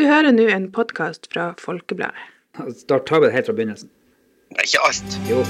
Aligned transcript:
Du 0.00 0.06
hører 0.08 0.32
nå 0.32 0.46
en 0.48 0.62
podkast 0.72 1.26
fra 1.28 1.50
Folkebladet. 1.60 2.22
Da 2.88 2.96
tar 3.04 3.20
vi 3.20 3.26
det 3.28 3.34
helt 3.34 3.48
fra 3.50 3.54
begynnelsen. 3.58 3.90
Nei, 4.56 4.64
ikke 4.64 4.80
alt. 4.88 5.16
Jo. 5.28 5.42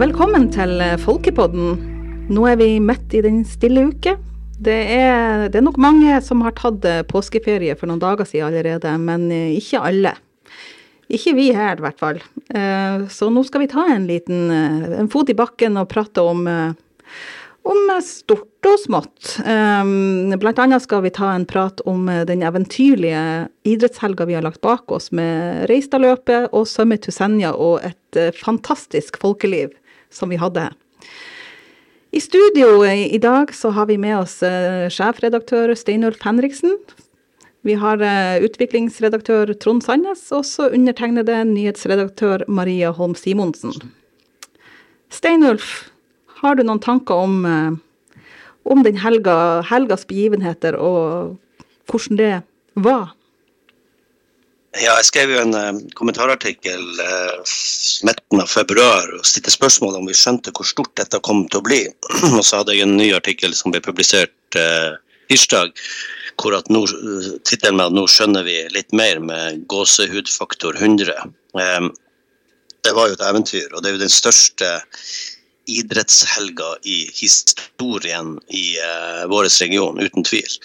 Velkommen 0.00 0.48
til 0.50 0.82
Folkepodden. 1.04 1.76
Nå 2.26 2.46
er 2.50 2.58
vi 2.58 2.66
midt 2.82 3.14
i 3.14 3.22
den 3.22 3.44
stille 3.46 3.84
uke. 3.92 4.16
Det 4.58 4.74
er, 4.96 5.46
det 5.46 5.60
er 5.60 5.66
nok 5.68 5.78
mange 5.78 6.18
som 6.26 6.42
har 6.42 6.56
tatt 6.58 6.88
påskeferie 7.12 7.76
for 7.78 7.86
noen 7.86 8.02
dager 8.02 8.26
siden 8.26 8.48
allerede, 8.50 8.96
men 8.98 9.28
eh, 9.30 9.54
ikke 9.60 9.84
alle. 9.92 10.16
Ikke 11.06 11.36
vi 11.38 11.52
her, 11.54 11.78
i 11.78 11.86
hvert 11.86 12.02
fall. 12.02 12.18
Eh, 12.50 13.06
Så 13.14 13.30
nå 13.30 13.46
skal 13.46 13.62
vi 13.62 13.70
ta 13.70 13.86
en 13.94 14.10
liten 14.10 14.50
eh, 14.50 14.98
en 15.04 15.12
fot 15.12 15.30
i 15.30 15.38
bakken 15.38 15.78
og 15.78 15.86
prate 15.94 16.26
om, 16.26 16.42
om 17.66 17.90
stort 18.04 18.68
og 18.68 18.78
smått. 18.78 19.36
Eh, 19.42 20.36
Blant 20.38 20.60
annet 20.62 20.84
skal 20.84 21.02
vi 21.06 21.12
ta 21.14 21.32
en 21.34 21.46
prat 21.48 21.82
om 21.88 22.08
eh, 22.08 22.24
den 22.28 22.44
eventyrlige 22.46 23.22
idrettshelga 23.66 24.26
vi 24.28 24.36
har 24.38 24.46
lagt 24.46 24.62
bak 24.64 24.92
oss, 24.94 25.10
med 25.10 25.66
Reistadløpet 25.70 26.52
og 26.52 26.68
Summit 26.70 27.06
to 27.06 27.14
Senja 27.14 27.54
og 27.54 27.82
et 27.86 28.20
eh, 28.20 28.34
fantastisk 28.34 29.18
folkeliv 29.22 29.74
som 30.14 30.30
vi 30.30 30.38
hadde. 30.40 30.68
I 32.16 32.20
studio 32.22 32.84
i 32.86 33.10
i 33.12 33.18
dag 33.18 33.50
så 33.54 33.72
har 33.76 33.90
vi 33.90 33.98
med 34.00 34.14
oss 34.20 34.38
eh, 34.46 34.86
sjefredaktør 34.92 35.74
Steinulf 35.76 36.22
Henriksen. 36.24 36.78
Vi 37.66 37.74
har 37.74 38.00
eh, 38.00 38.38
utviklingsredaktør 38.46 39.50
Trond 39.58 39.82
Sandnes, 39.82 40.22
og 40.32 40.46
så 40.46 40.70
undertegnede 40.70 41.42
nyhetsredaktør 41.50 42.46
Maria 42.46 42.92
Holm 42.94 43.16
Simonsen. 43.18 43.74
Steinulf, 45.10 45.90
har 46.42 46.56
du 46.56 46.64
noen 46.64 46.82
tanker 46.82 47.14
om, 47.26 47.44
eh, 47.46 48.18
om 48.64 48.82
den 48.82 48.98
helga, 49.02 49.62
helgas 49.68 50.06
begivenheter, 50.08 50.76
og 50.76 51.36
hvordan 51.90 52.20
det 52.20 52.34
var? 52.74 53.14
Ja, 54.76 54.92
jeg 54.98 55.06
skrev 55.08 55.30
jo 55.32 55.40
en 55.40 55.54
eh, 55.56 55.78
kommentarartikkel 55.96 57.00
eh, 57.00 57.52
midten 58.04 58.42
av 58.42 58.50
februar 58.50 59.08
og 59.16 59.24
stilte 59.24 59.54
spørsmål 59.54 59.96
om 60.00 60.08
vi 60.10 60.16
skjønte 60.16 60.52
hvor 60.56 60.68
stort 60.68 60.92
dette 61.00 61.20
kom 61.24 61.46
til 61.48 61.62
å 61.62 61.64
bli. 61.64 61.80
og 62.36 62.42
så 62.44 62.60
hadde 62.60 62.76
jeg 62.76 62.84
en 62.84 62.96
ny 62.98 63.08
artikkel 63.16 63.56
som 63.56 63.72
ble 63.72 63.80
publisert 63.84 64.58
eh, 64.60 64.98
tirsdag, 65.30 65.72
hvor 66.36 66.58
at 66.58 66.68
nå, 66.68 66.82
tittelen 67.48 67.78
med 67.78 67.88
at 67.88 67.96
nå 67.96 68.04
skjønner 68.10 68.44
vi 68.44 68.58
litt 68.74 68.92
mer 68.96 69.22
med 69.24 69.64
gåsehudfaktor 69.72 70.76
100. 70.76 71.24
Eh, 71.56 71.88
det 72.84 72.94
var 72.94 73.08
jo 73.08 73.16
et 73.16 73.24
eventyr, 73.24 73.70
og 73.72 73.80
det 73.80 73.90
er 73.90 73.96
jo 73.96 74.04
den 74.04 74.12
største 74.12 74.74
idrettshelga 75.66 76.68
i 76.82 76.98
historien 77.14 78.36
i 78.48 78.64
uh, 78.78 79.26
vår 79.30 79.48
region, 79.48 80.00
uten 80.00 80.26
tvil. 80.26 80.58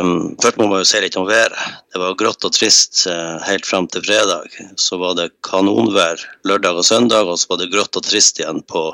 Um, 0.00 0.34
først 0.42 0.60
må 0.60 0.68
man 0.70 0.82
jo 0.82 0.88
si 0.88 1.02
litt 1.04 1.18
om 1.20 1.28
været. 1.28 1.58
Det 1.92 2.00
var 2.00 2.16
grått 2.20 2.46
og 2.48 2.54
trist 2.56 3.04
uh, 3.10 3.36
helt 3.44 3.68
fram 3.68 3.88
til 3.92 4.04
fredag. 4.06 4.48
Så 4.80 4.98
var 5.00 5.18
det 5.18 5.32
kanonvær 5.46 6.22
lørdag 6.48 6.80
og 6.80 6.88
søndag, 6.88 7.28
og 7.28 7.38
så 7.40 7.52
var 7.52 7.62
det 7.62 7.72
grått 7.74 8.00
og 8.00 8.08
trist 8.08 8.40
igjen 8.40 8.64
på 8.64 8.90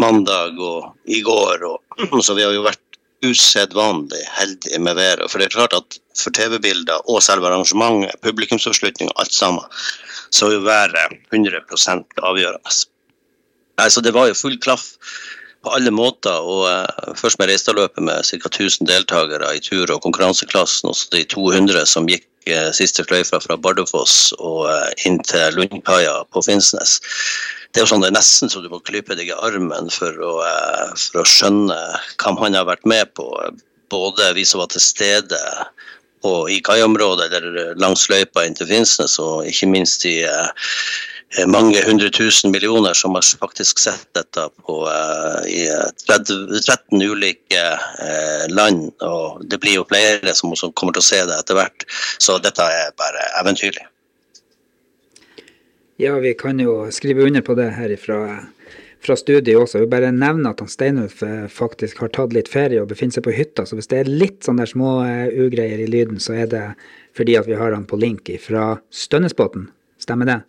mandag 0.00 0.58
og 0.60 0.96
i 1.04 1.22
går. 1.26 1.68
Og, 1.68 2.22
så 2.24 2.36
vi 2.38 2.46
har 2.46 2.56
jo 2.56 2.66
vært 2.66 2.82
usedvanlig 3.26 4.24
heldige 4.38 4.80
med 4.80 4.96
været. 4.96 5.30
For 5.30 5.38
det 5.38 5.48
er 5.48 5.56
klart 5.56 5.76
at 5.76 6.00
for 6.16 6.32
TV-bilder 6.36 7.08
og 7.10 7.22
selve 7.24 7.48
arrangementet, 7.48 8.16
publikumsoppslutning 8.24 9.12
og 9.12 9.24
alt 9.24 9.36
sammen, 9.36 9.64
så 10.30 10.48
er 10.48 10.58
jo 10.58 10.66
været 10.66 11.16
100% 11.34 12.22
avgjørende. 12.22 12.76
Altså, 13.82 14.00
det 14.00 14.14
var 14.16 14.30
jo 14.30 14.38
full 14.38 14.56
klaff 14.60 14.94
på 15.66 15.74
alle 15.74 15.90
måter. 15.90 16.38
og 16.38 16.64
uh, 16.70 17.14
Først 17.18 17.40
med 17.40 17.50
Reistadløpet 17.50 18.02
med 18.02 18.24
ca. 18.24 18.38
1000 18.48 18.88
deltakere 18.88 19.50
i 19.56 19.60
tur- 19.60 19.92
og 19.92 20.02
konkurranseklassen. 20.06 20.88
Og 20.90 20.96
så 20.96 21.10
de 21.12 21.24
200 21.34 21.84
som 21.90 22.08
gikk 22.10 22.26
uh, 22.50 22.70
siste 22.76 23.04
sløyfa 23.06 23.42
fra 23.42 23.58
Bardufoss 23.60 24.32
og 24.38 24.66
uh, 24.70 24.90
inn 25.08 25.18
til 25.26 25.58
Lundkaia 25.58 26.22
på 26.32 26.44
Finnsnes. 26.46 27.00
Det 27.72 27.82
er 27.82 27.84
jo 27.84 27.92
sånn 27.92 28.04
det 28.04 28.12
er 28.12 28.16
nesten 28.16 28.52
så 28.52 28.62
du 28.64 28.70
må 28.72 28.80
klype 28.86 29.18
deg 29.18 29.28
i 29.28 29.40
armen 29.44 29.90
for 29.92 30.14
å, 30.24 30.34
for 30.96 31.20
å 31.20 31.28
skjønne 31.28 31.76
hva 32.22 32.32
man 32.38 32.56
har 32.56 32.68
vært 32.70 32.86
med 32.88 33.10
på. 33.18 33.26
Både 33.92 34.30
vi 34.38 34.46
som 34.48 34.62
var 34.62 34.70
til 34.72 34.80
stede 34.80 35.40
på, 36.24 36.32
i 36.48 36.62
kaiområdet 36.64 37.28
eller 37.36 37.74
langs 37.82 38.06
løypa 38.08 38.46
inn 38.46 38.56
til 38.56 38.70
Finnsnes, 38.70 39.18
og 39.20 39.44
ikke 39.50 39.68
minst 39.74 40.06
de 40.06 40.16
mange 41.46 41.82
hundre 41.84 42.08
tusen 42.10 42.50
millioner 42.50 42.94
som 42.94 43.14
har 43.14 43.24
faktisk 43.40 43.78
sett 43.82 44.06
dette 44.14 44.46
på, 44.62 44.76
uh, 44.86 45.42
i 45.48 45.66
30, 46.06 46.60
13 46.62 47.02
ulike 47.02 47.64
uh, 48.00 48.46
land. 48.54 48.88
Og 49.02 49.42
det 49.44 49.60
blir 49.60 49.80
jo 49.80 49.86
flere 49.88 50.34
som 50.38 50.54
også 50.54 50.72
kommer 50.78 50.96
til 50.96 51.04
å 51.04 51.08
se 51.10 51.20
det 51.28 51.36
etter 51.40 51.58
hvert. 51.58 51.86
Så 52.22 52.38
dette 52.42 52.62
er 52.62 52.94
bare 52.98 53.26
eventyrlig. 53.42 53.84
Ja, 56.00 56.16
vi 56.20 56.34
kan 56.36 56.60
jo 56.60 56.86
skrive 56.92 57.24
under 57.24 57.42
på 57.44 57.56
det 57.56 57.70
her 57.72 57.94
fra, 58.00 58.20
fra 59.04 59.16
studiet 59.16 59.56
også. 59.56 59.80
Jeg 59.80 59.86
vil 59.86 59.94
bare 59.96 60.12
nevne 60.12 60.52
at 60.52 60.60
han 60.60 60.68
Steinulf 60.68 61.22
eh, 61.24 61.46
faktisk 61.48 62.02
har 62.04 62.12
tatt 62.12 62.36
litt 62.36 62.50
ferie 62.52 62.82
og 62.82 62.90
befinner 62.90 63.16
seg 63.16 63.24
på 63.24 63.32
hytta. 63.32 63.64
Så 63.64 63.78
hvis 63.78 63.88
det 63.88 64.02
er 64.02 64.10
litt 64.24 64.44
sånne 64.44 64.68
små 64.68 64.98
ugreier 65.32 65.80
i 65.80 65.88
lyden, 65.88 66.20
så 66.20 66.36
er 66.36 66.52
det 66.52 66.66
fordi 67.16 67.38
at 67.40 67.48
vi 67.48 67.56
har 67.56 67.72
han 67.72 67.88
på 67.88 67.96
link 67.96 68.28
fra 68.44 68.74
Stønnesbotn. 68.92 69.70
Stemmer 70.04 70.28
det? 70.28 70.42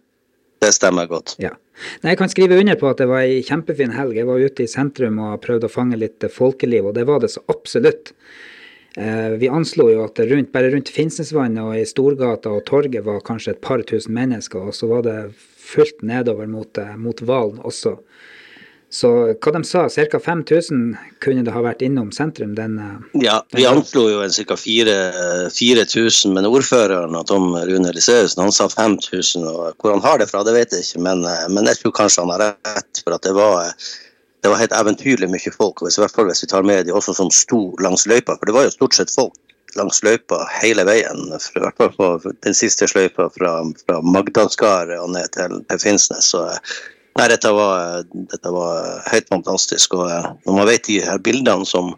Det 0.63 0.73
stemmer 0.73 1.07
godt. 1.09 1.35
Ja. 1.41 1.53
Nei, 2.01 2.13
jeg 2.15 2.19
kan 2.19 2.31
skrive 2.31 2.57
under 2.57 2.77
på 2.79 2.89
at 2.89 3.01
det 3.01 3.07
var 3.09 3.25
ei 3.25 3.43
kjempefin 3.45 3.93
helg. 3.93 4.17
Jeg 4.17 4.27
var 4.29 4.41
ute 4.41 4.65
i 4.65 4.71
sentrum 4.71 5.19
og 5.21 5.41
prøvde 5.43 5.69
å 5.69 5.73
fange 5.73 5.99
litt 5.99 6.25
folkeliv, 6.33 6.89
og 6.89 6.95
det 6.97 7.05
var 7.09 7.21
det 7.21 7.29
så 7.35 7.43
absolutt. 7.53 8.13
Eh, 8.97 9.35
vi 9.37 9.51
anslo 9.53 9.91
jo 9.91 10.01
at 10.07 10.17
rundt, 10.25 10.49
bare 10.55 10.71
rundt 10.73 10.89
Finnsnesvannet 10.89 11.61
og 11.61 11.77
i 11.77 11.85
Storgata 11.85 12.55
og 12.55 12.65
torget 12.65 13.05
var 13.05 13.21
kanskje 13.25 13.53
et 13.53 13.61
par 13.61 13.83
tusen 13.85 14.15
mennesker, 14.17 14.71
og 14.71 14.73
så 14.73 14.89
var 14.89 15.05
det 15.05 15.19
fullt 15.37 16.01
nedover 16.01 16.49
mot, 16.49 16.81
mot 16.97 17.21
Valen 17.21 17.61
også. 17.61 17.97
Så 18.89 19.09
hva 19.35 19.51
de 19.51 19.63
sa, 19.67 19.89
ca. 19.91 20.19
5000 20.19 20.95
kunne 21.23 21.43
det 21.43 21.51
ha 21.51 21.61
vært 21.63 21.81
innom 21.83 22.11
sentrum 22.15 22.53
den 22.55 22.77
Ja, 23.19 23.41
vi 23.51 23.65
anslo 23.67 24.05
jo 24.07 24.21
en 24.23 24.31
ca. 24.31 24.55
4000, 24.55 26.33
men 26.33 26.47
ordføreren 26.47 27.17
Tom 27.27 27.51
Rune 27.55 27.91
Liseusen 27.91 28.43
han 28.45 28.55
sa 28.55 28.69
5000. 28.71 29.43
og 29.43 29.75
Hvor 29.75 29.91
han 29.97 30.05
har 30.05 30.17
det 30.23 30.29
fra, 30.31 30.43
det 30.47 30.55
vet 30.55 30.71
jeg 30.71 30.87
ikke, 30.87 31.03
men, 31.03 31.25
men 31.51 31.67
jeg 31.67 31.81
tror 31.81 31.97
kanskje 31.99 32.23
han 32.23 32.33
har 32.35 32.45
rett. 32.47 33.03
For 33.03 33.11
at 33.17 33.27
det 33.27 33.35
var, 33.35 33.75
det 34.43 34.53
var 34.53 34.63
helt 34.63 34.79
eventyrlig 34.79 35.29
mye 35.35 35.51
folk, 35.57 35.83
i 35.83 35.99
hvert 35.99 36.15
fall 36.15 36.31
hvis 36.31 36.45
vi 36.45 36.51
tar 36.55 36.63
med 36.63 36.87
de 36.87 36.95
også 36.95 37.13
som 37.19 37.29
sto 37.33 37.75
langs 37.83 38.07
løypa. 38.07 38.39
For 38.39 38.45
det 38.47 38.55
var 38.55 38.69
jo 38.69 38.77
stort 38.77 38.95
sett 38.95 39.11
folk 39.11 39.35
langs 39.75 39.99
løypa 40.03 40.45
hele 40.61 40.87
veien. 40.87 41.27
I 41.35 41.59
hvert 41.59 41.75
fall 41.75 41.91
på 42.23 42.31
den 42.45 42.55
siste 42.55 42.87
sløypa 42.87 43.27
fra, 43.35 43.57
fra 43.83 43.99
Magdalskaret 44.01 44.95
og 44.95 45.11
ned 45.11 45.27
til, 45.35 45.59
til 45.67 45.81
Finnsnes. 45.83 46.31
Så 46.31 46.47
Nei, 47.17 47.27
dette 47.31 47.49
var, 47.53 48.03
dette 48.13 48.51
var 48.53 49.01
helt 49.11 49.29
fantastisk. 49.31 49.95
Og 49.97 50.09
når 50.45 50.53
man 50.53 50.69
vet 50.69 50.85
de 50.85 50.99
her 51.01 51.21
bildene 51.23 51.65
som, 51.65 51.95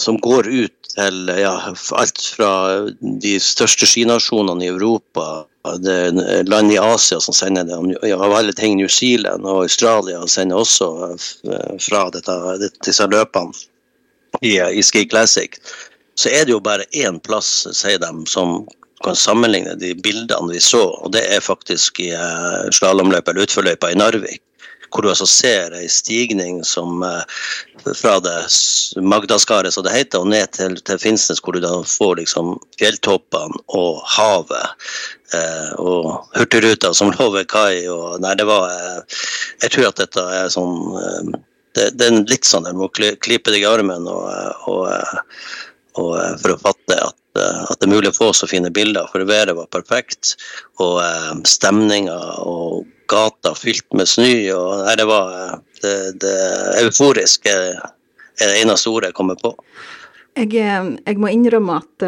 som 0.00 0.18
går 0.24 0.48
ut 0.50 0.74
til 0.94 1.30
ja, 1.38 1.52
alt 2.00 2.24
fra 2.34 2.52
de 3.22 3.36
største 3.42 3.86
skinasjonene 3.86 4.66
i 4.66 4.72
Europa, 4.72 5.44
er 5.68 6.44
land 6.48 6.72
i 6.72 6.78
Asia 6.80 7.20
som 7.20 7.36
sender 7.36 7.66
det, 7.68 8.12
av 8.14 8.32
alle 8.32 8.54
ting 8.56 8.78
New 8.78 8.88
Zealand 8.88 9.44
og 9.46 9.66
Australia 9.66 10.22
sender 10.26 10.62
også 10.62 10.88
fra 11.84 12.06
dette, 12.14 12.36
disse 12.86 13.06
løpene 13.06 13.52
i, 14.40 14.56
i 14.56 14.82
Ski 14.82 15.04
Classic, 15.10 15.58
så 16.18 16.32
er 16.32 16.46
det 16.46 16.56
jo 16.56 16.62
bare 16.64 16.88
én 16.96 17.20
plass, 17.22 17.68
sier 17.76 18.00
de, 18.02 18.10
som 18.30 18.64
kan 19.04 19.16
sammenligne 19.16 19.74
de 19.74 19.94
bildene 19.94 20.52
vi 20.52 20.60
så, 20.60 20.82
og 20.82 21.12
det 21.14 21.24
er 21.30 21.44
faktisk 21.44 22.00
i 22.02 22.10
uh, 22.14 22.68
slalåmløpet 22.74 23.32
eller 23.32 23.48
utforløypa 23.48 23.92
i 23.92 23.98
Narvik. 23.98 24.42
Hvor 24.88 25.04
du 25.04 25.10
altså 25.10 25.26
ser 25.28 25.74
ei 25.76 25.84
stigning 25.92 26.62
som 26.64 27.02
uh, 27.04 27.20
fra 27.94 28.16
det 28.24 28.36
Magdaskaret, 29.04 29.74
som 29.74 29.84
det 29.84 29.92
heter, 29.92 30.22
og 30.22 30.30
ned 30.32 30.48
til, 30.56 30.78
til 30.80 31.00
Finnsnes, 31.02 31.42
hvor 31.44 31.54
du 31.54 31.60
da 31.62 31.74
får 31.84 32.16
liksom 32.22 32.54
fjelltoppene 32.80 33.60
og 33.76 34.00
havet. 34.16 34.88
Uh, 35.34 35.70
og 35.76 36.08
Hurtigruta 36.38 36.94
som 36.96 37.12
lå 37.12 37.28
ved 37.36 37.50
kai. 37.52 37.84
Og, 37.92 38.16
nei, 38.24 38.32
det 38.40 38.48
var 38.48 38.72
Jeg 39.62 39.74
tror 39.74 39.90
at 39.90 40.00
dette 40.00 40.24
er 40.40 40.50
sånn 40.50 41.36
det, 41.76 41.90
det, 42.00 42.06
er 42.08 42.24
litt 42.26 42.48
sånn 42.48 42.64
du 42.66 42.74
må 42.80 42.88
klype 42.90 43.52
deg 43.52 43.62
i 43.62 43.68
armen 43.68 44.06
og, 44.08 44.24
og, 44.70 44.88
og 46.00 46.12
for 46.40 46.54
å 46.54 46.60
fatte 46.62 46.96
at 47.10 47.18
at 47.42 47.78
det 47.78 47.88
er 47.88 47.92
mulig 47.92 48.12
å 48.12 48.16
få 48.16 48.30
så 48.36 48.48
fine 48.50 48.70
bilder, 48.74 49.08
for 49.12 49.26
været 49.28 49.56
var 49.58 49.70
perfekt. 49.72 50.36
Og 50.82 51.00
eh, 51.04 51.34
stemninga 51.48 52.18
og 52.44 52.86
gata 53.08 53.54
fylt 53.56 53.86
med 53.96 54.10
snø. 54.10 54.32
og 54.56 54.88
Det 54.98 55.06
var 55.08 55.30
det, 55.82 55.94
det 56.24 56.38
euforiske 56.84 57.54
er 57.58 58.52
det 58.52 58.58
eneste 58.62 58.90
ordet 58.92 59.12
jeg 59.12 59.18
kommer 59.18 59.38
på. 59.40 59.54
Jeg, 60.38 60.52
jeg 60.54 61.18
må 61.18 61.30
innrømme 61.34 61.80
at 61.80 62.04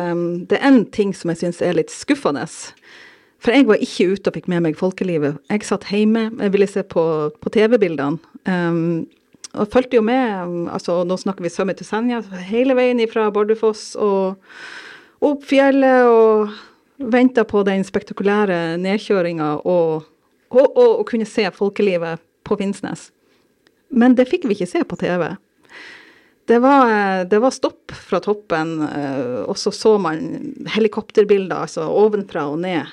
det 0.47 0.59
er 0.61 0.67
en 0.69 0.85
ting 0.95 1.11
som 1.17 1.33
jeg 1.33 1.41
syns 1.41 1.63
er 1.67 1.75
litt 1.75 1.91
skuffende. 1.91 2.45
For 3.41 3.57
jeg 3.57 3.67
var 3.69 3.81
ikke 3.81 4.11
ute 4.13 4.29
og 4.29 4.37
fikk 4.37 4.51
med 4.53 4.67
meg 4.67 4.77
folkelivet. 4.79 5.41
Jeg 5.49 5.65
satt 5.65 5.89
hjemme, 5.89 6.29
jeg 6.37 6.53
ville 6.53 6.69
se 6.69 6.85
på, 6.85 7.03
på 7.41 7.53
TV-bildene. 7.55 8.21
Um, 8.45 9.09
og 9.51 9.71
fulgte 9.73 9.99
jo 9.99 10.05
med. 10.05 10.69
altså 10.71 11.01
Nå 11.09 11.17
snakker 11.19 11.43
vi 11.43 11.51
Summit 11.53 11.81
til 11.81 11.89
Senja, 11.89 12.21
hele 12.47 12.77
veien 12.79 13.01
fra 13.11 13.31
Bardufoss 13.35 13.97
og 13.99 14.37
opp 15.21 15.45
fjellet 15.49 16.09
og 16.09 16.55
venta 17.13 17.45
på 17.49 17.63
den 17.65 17.85
spektakulære 17.87 18.77
nedkjøringa 18.81 19.53
og, 19.61 20.09
og, 20.51 20.67
og, 20.67 20.91
og, 21.01 21.05
kunne 21.09 21.29
se 21.29 21.47
folkelivet 21.57 22.21
på 22.45 22.59
Finnsnes. 22.61 23.09
Men 23.91 24.17
det 24.19 24.29
fikk 24.31 24.47
vi 24.49 24.57
ikke 24.57 24.71
se 24.71 24.83
på 24.87 24.99
TV. 25.01 25.31
Det 26.51 26.59
var, 26.63 27.25
det 27.31 27.39
var 27.41 27.55
stopp 27.55 27.95
fra 27.95 28.19
toppen, 28.23 28.81
eh, 28.83 29.41
og 29.45 29.59
så 29.59 29.71
så 29.75 29.95
man 30.03 30.57
helikopterbilder 30.75 31.67
altså 31.67 31.87
ovenfra 31.87 32.49
og 32.51 32.59
ned 32.65 32.91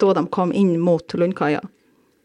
da 0.00 0.14
de 0.16 0.24
kom 0.32 0.52
inn 0.56 0.76
mot 0.80 1.14
Lundkaia. 1.18 1.60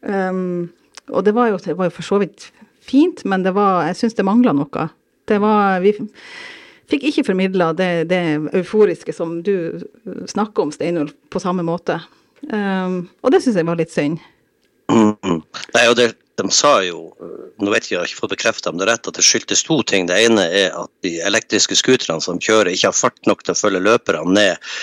Um, 0.05 0.69
og 1.11 1.25
det 1.25 1.33
var, 1.35 1.49
jo, 1.51 1.57
det 1.59 1.75
var, 1.75 1.89
jo, 1.89 1.95
for 1.97 2.07
så 2.07 2.19
vidt 2.21 2.49
fint, 2.85 3.23
men 3.25 3.43
var, 3.55 3.85
jeg 3.89 3.99
syns 3.99 4.17
det 4.17 4.25
mangla 4.27 4.53
noe. 4.55 4.87
Det 5.27 5.41
var, 5.41 5.81
vi 5.83 5.95
fikk 6.91 7.07
ikke 7.09 7.25
formidla 7.29 7.71
det, 7.77 7.91
det, 8.11 8.21
euforiske 8.61 9.13
som 9.15 9.39
du 9.45 9.81
snakker 10.29 10.67
om, 10.67 10.73
Steinulf, 10.75 11.15
på 11.29 11.41
samme 11.43 11.65
måte. 11.65 11.99
Um, 12.51 13.05
og 13.25 13.33
det 13.33 13.41
syns 13.43 13.57
jeg 13.57 13.67
var 13.67 13.79
litt 13.79 13.93
synd. 13.93 14.21
Nei, 14.91 15.85
og 15.89 15.95
det, 15.97 16.11
de 16.37 16.45
sa 16.51 16.77
jo, 16.83 17.07
nå 17.63 17.71
vet 17.71 17.87
jeg, 17.87 17.95
jeg 17.95 18.01
har 18.01 18.09
ikke 18.09 18.21
fått 18.21 18.33
bekrefta 18.35 18.71
om 18.71 18.79
det 18.79 18.85
er 18.85 18.91
rett, 18.93 19.07
at 19.07 19.17
det 19.17 19.25
skyldtes 19.25 19.63
to 19.65 19.79
ting. 19.87 20.09
Det 20.09 20.17
ene 20.27 20.45
er 20.45 20.75
at 20.75 20.91
de 21.05 21.15
elektriske 21.25 21.77
scooterne 21.79 22.21
som 22.23 22.41
kjører, 22.43 22.73
ikke 22.73 22.91
har 22.91 22.97
fart 22.97 23.29
nok 23.29 23.45
til 23.45 23.55
å 23.55 23.59
følge 23.59 23.83
løperne 23.85 24.35
ned. 24.35 24.73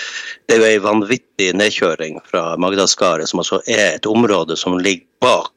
Det 0.47 0.57
er 0.57 0.63
jo 0.63 0.69
ei 0.71 0.83
vanvittig 0.83 1.51
nedkjøring 1.59 2.19
fra 2.27 2.53
Magdaskaret, 2.59 3.29
som 3.29 3.43
altså 3.43 3.61
er 3.69 3.93
et 3.93 4.09
område 4.09 4.57
som 4.59 4.79
ligger 4.79 5.05
bak 5.23 5.53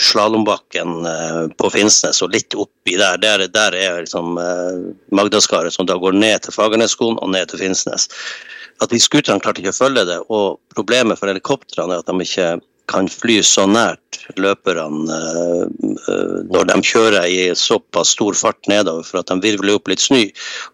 slalåmbakken 0.00 1.06
eh, 1.06 1.42
på 1.56 1.70
Finnsnes 1.72 2.20
og 2.24 2.34
litt 2.34 2.54
oppi 2.54 2.96
der. 3.00 3.18
Der, 3.22 3.46
der 3.52 3.76
er 3.76 4.02
liksom 4.02 4.36
eh, 4.40 4.92
Magdaskaret 5.16 5.74
som 5.74 5.88
da 5.88 5.96
går 6.00 6.16
ned 6.18 6.44
til 6.44 6.56
Fagernesskolen 6.56 7.20
og 7.22 7.32
ned 7.32 7.50
til 7.50 7.62
Finnsnes. 7.64 8.08
At 8.82 8.92
de 8.92 9.00
scooterne 9.00 9.40
klarte 9.40 9.62
ikke 9.62 9.72
å 9.72 9.78
følge 9.78 10.04
det, 10.04 10.18
og 10.28 10.58
problemet 10.76 11.16
for 11.16 11.32
helikoptrene 11.32 11.96
er 11.96 12.02
at 12.02 12.10
de 12.10 12.26
ikke 12.26 12.56
kan 12.86 13.08
fly 13.10 13.40
så 13.42 13.64
nært 13.66 14.20
løperne 14.38 15.16
uh, 15.16 15.64
når 16.46 16.68
de 16.70 16.76
kjører 16.86 17.24
i 17.26 17.40
såpass 17.58 18.12
stor 18.14 18.36
fart 18.38 18.68
nedover 18.70 19.02
for 19.06 19.20
at 19.20 19.32
de 19.32 19.40
virvler 19.42 19.80
opp 19.80 19.90
litt 19.90 20.04
snø 20.04 20.22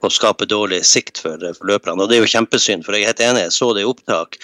og 0.04 0.12
skaper 0.12 0.50
dårlig 0.50 0.82
sikt 0.84 1.22
for, 1.24 1.40
løperne. 1.40 2.02
Og 2.02 2.10
Det 2.10 2.18
er 2.18 2.26
jo 2.26 2.32
kjempesynd, 2.34 2.84
for 2.84 2.98
jeg 2.98 3.06
er 3.06 3.14
helt 3.14 3.24
enig, 3.30 3.46
jeg 3.46 3.56
så 3.56 3.70
det 3.72 3.86
i 3.86 3.88
opptak. 3.88 4.36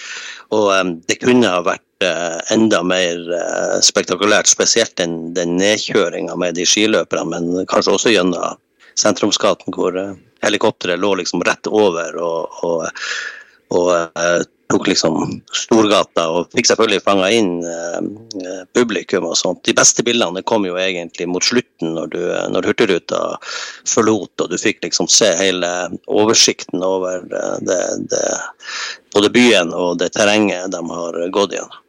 Og 0.55 0.71
det 1.05 1.19
kunne 1.21 1.51
ha 1.51 1.61
vært 1.67 1.85
enda 2.53 2.79
mer 2.87 3.17
uh, 3.33 3.79
spektakulært, 3.83 4.47
spesielt 4.47 4.95
den, 5.01 5.33
den 5.35 5.57
nedkjøringa 5.59 6.37
med 6.39 6.55
de 6.55 6.67
skiløperne, 6.67 7.25
men 7.33 7.67
kanskje 7.71 7.95
også 7.97 8.13
gjennom 8.13 8.55
sentrumsgaten 8.99 9.75
hvor 9.75 9.97
helikopteret 10.43 10.99
lå 10.99 11.15
liksom 11.19 11.43
rett 11.47 11.67
over. 11.67 12.15
og, 12.23 12.63
og, 12.63 13.03
og 13.75 14.47
tok 14.69 14.87
liksom 14.87 15.15
Storgata 15.55 16.27
og 16.29 16.51
fikk 16.53 16.67
selvfølgelig 16.69 17.01
fanga 17.01 17.29
inn 17.33 17.51
eh, 17.65 18.59
publikum 18.77 19.25
og 19.31 19.37
sånt. 19.39 19.63
De 19.65 19.73
beste 19.77 20.05
bildene 20.05 20.43
kom 20.45 20.67
jo 20.67 20.77
egentlig 20.77 21.25
mot 21.29 21.45
slutten, 21.45 21.95
når, 21.97 22.11
du, 22.13 22.21
når 22.53 22.69
Hurtigruta 22.69 23.21
forlot 23.89 24.45
og 24.45 24.53
du 24.53 24.57
fikk 24.61 24.83
liksom 24.85 25.09
se 25.09 25.31
hele 25.39 25.71
oversikten 26.05 26.85
over 26.85 27.25
eh, 27.25 27.57
det, 27.65 27.81
det, 28.13 28.23
både 29.15 29.33
byen 29.33 29.73
og 29.73 29.97
det 30.03 30.13
terrenget 30.17 30.69
de 30.75 30.83
har 30.93 31.21
gått 31.33 31.57
gjennom. 31.57 31.85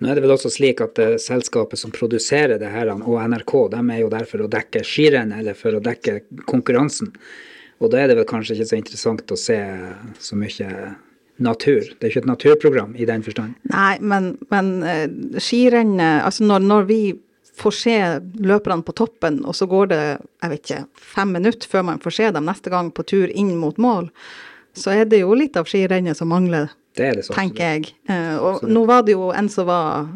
Nå 0.00 0.10
er 0.10 0.18
det 0.18 0.24
vel 0.24 0.34
også 0.34 0.52
slik 0.52 0.82
at 0.84 1.00
uh, 1.02 1.16
selskapet 1.20 1.80
som 1.80 1.94
produserer 1.94 2.60
det 2.60 2.70
her, 2.72 2.92
og 2.96 3.18
NRK, 3.32 3.56
de 3.74 3.82
er 3.82 4.00
jo 4.02 4.12
der 4.12 4.28
for 4.28 4.44
å 4.44 4.50
dekke 4.52 4.84
skirennet 4.86 5.42
eller 5.42 5.58
for 5.58 5.76
å 5.76 5.82
dekke 5.84 6.20
konkurransen. 6.48 7.12
Og 7.82 7.92
da 7.92 8.00
er 8.00 8.10
det 8.10 8.20
vel 8.20 8.28
kanskje 8.28 8.56
ikke 8.56 8.70
så 8.70 8.78
interessant 8.78 9.34
å 9.34 9.38
se 9.40 9.58
så 10.22 10.38
mye 10.38 10.70
natur. 11.42 11.84
Det 11.84 12.06
er 12.06 12.12
ikke 12.12 12.24
et 12.24 12.30
naturprogram 12.30 12.96
i 12.96 13.08
den 13.08 13.24
forstand. 13.24 13.56
Nei, 13.68 13.94
men, 14.00 14.34
men 14.52 14.72
uh, 14.84 15.38
skirennet 15.42 16.24
Altså 16.24 16.46
når, 16.48 16.64
når, 16.64 16.88
vi 16.88 17.00
får 17.56 17.76
se 17.76 17.96
løperne 18.44 18.84
på 18.84 18.94
toppen, 18.96 19.40
og 19.48 19.56
så 19.56 19.68
går 19.68 19.92
det 19.92 20.00
jeg 20.04 20.50
vet 20.52 20.64
ikke, 20.64 20.82
fem 21.16 21.30
minutter 21.36 21.70
før 21.70 21.86
man 21.88 22.02
får 22.02 22.16
se 22.18 22.32
dem 22.36 22.48
neste 22.48 22.72
gang 22.72 22.90
på 22.92 23.04
tur 23.08 23.32
inn 23.32 23.54
mot 23.60 23.78
mål, 23.80 24.10
så 24.76 24.92
er 24.92 25.08
det 25.08 25.22
jo 25.22 25.36
litt 25.36 25.56
av 25.56 25.68
skirennet 25.68 26.18
som 26.18 26.28
mangler, 26.28 26.68
det 26.98 27.12
det 27.18 27.26
så, 27.26 27.36
tenker 27.36 27.76
jeg. 27.76 27.92
Uh, 28.10 28.36
og 28.38 28.62
så. 28.62 28.70
nå 28.70 28.86
var 28.88 29.04
det 29.06 29.16
jo 29.16 29.30
en 29.34 29.50
som 29.52 29.68
var 29.68 30.08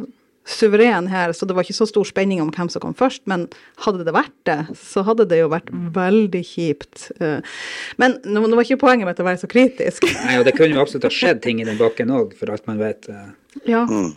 suveren 0.51 1.07
her, 1.11 1.33
så 1.33 1.47
det 1.47 1.55
var 1.55 1.67
ikke 1.67 1.77
så 1.77 1.87
stor 1.89 2.07
spenning 2.09 2.41
om 2.43 2.51
hvem 2.55 2.71
som 2.73 2.83
kom 2.83 2.95
først. 2.97 3.23
Men 3.31 3.47
hadde 3.85 4.07
det 4.07 4.15
vært 4.17 4.35
det, 4.49 4.59
så 4.79 5.05
hadde 5.07 5.29
det 5.31 5.41
jo 5.43 5.51
vært 5.53 5.71
veldig 5.71 6.43
kjipt. 6.47 7.11
Eh, 7.21 7.61
men 8.01 8.19
nå 8.25 8.47
var 8.49 8.65
ikke 8.65 8.81
poenget 8.81 9.09
mitt 9.09 9.23
å 9.23 9.27
være 9.27 9.43
så 9.43 9.51
kritisk. 9.51 10.09
Nei, 10.27 10.41
og 10.41 10.47
det 10.49 10.57
kunne 10.59 10.75
jo 10.75 10.83
absolutt 10.83 11.09
ha 11.09 11.15
skjedd 11.15 11.43
ting 11.45 11.63
i 11.63 11.69
den 11.69 11.79
bakken 11.81 12.13
òg, 12.15 12.35
for 12.39 12.53
alt 12.53 12.67
man 12.71 12.81
vet. 12.83 13.11
Eh. 13.13 13.31
Ja. 13.69 13.85
Mm. 13.87 14.15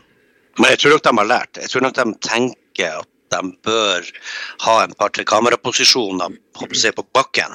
Men 0.60 0.74
jeg 0.74 0.84
tror 0.84 0.96
nok 0.96 1.06
de 1.06 1.16
har 1.20 1.30
lært. 1.30 1.62
Jeg 1.62 1.74
tror 1.74 1.88
nok 1.88 1.98
de 1.98 2.08
tenker 2.30 3.02
at 3.02 3.10
de 3.34 3.54
bør 3.66 4.08
ha 4.66 4.80
en 4.84 4.96
par-tre 4.98 5.26
kameraposisjoner 5.28 6.40
på 6.96 7.06
bakken 7.14 7.52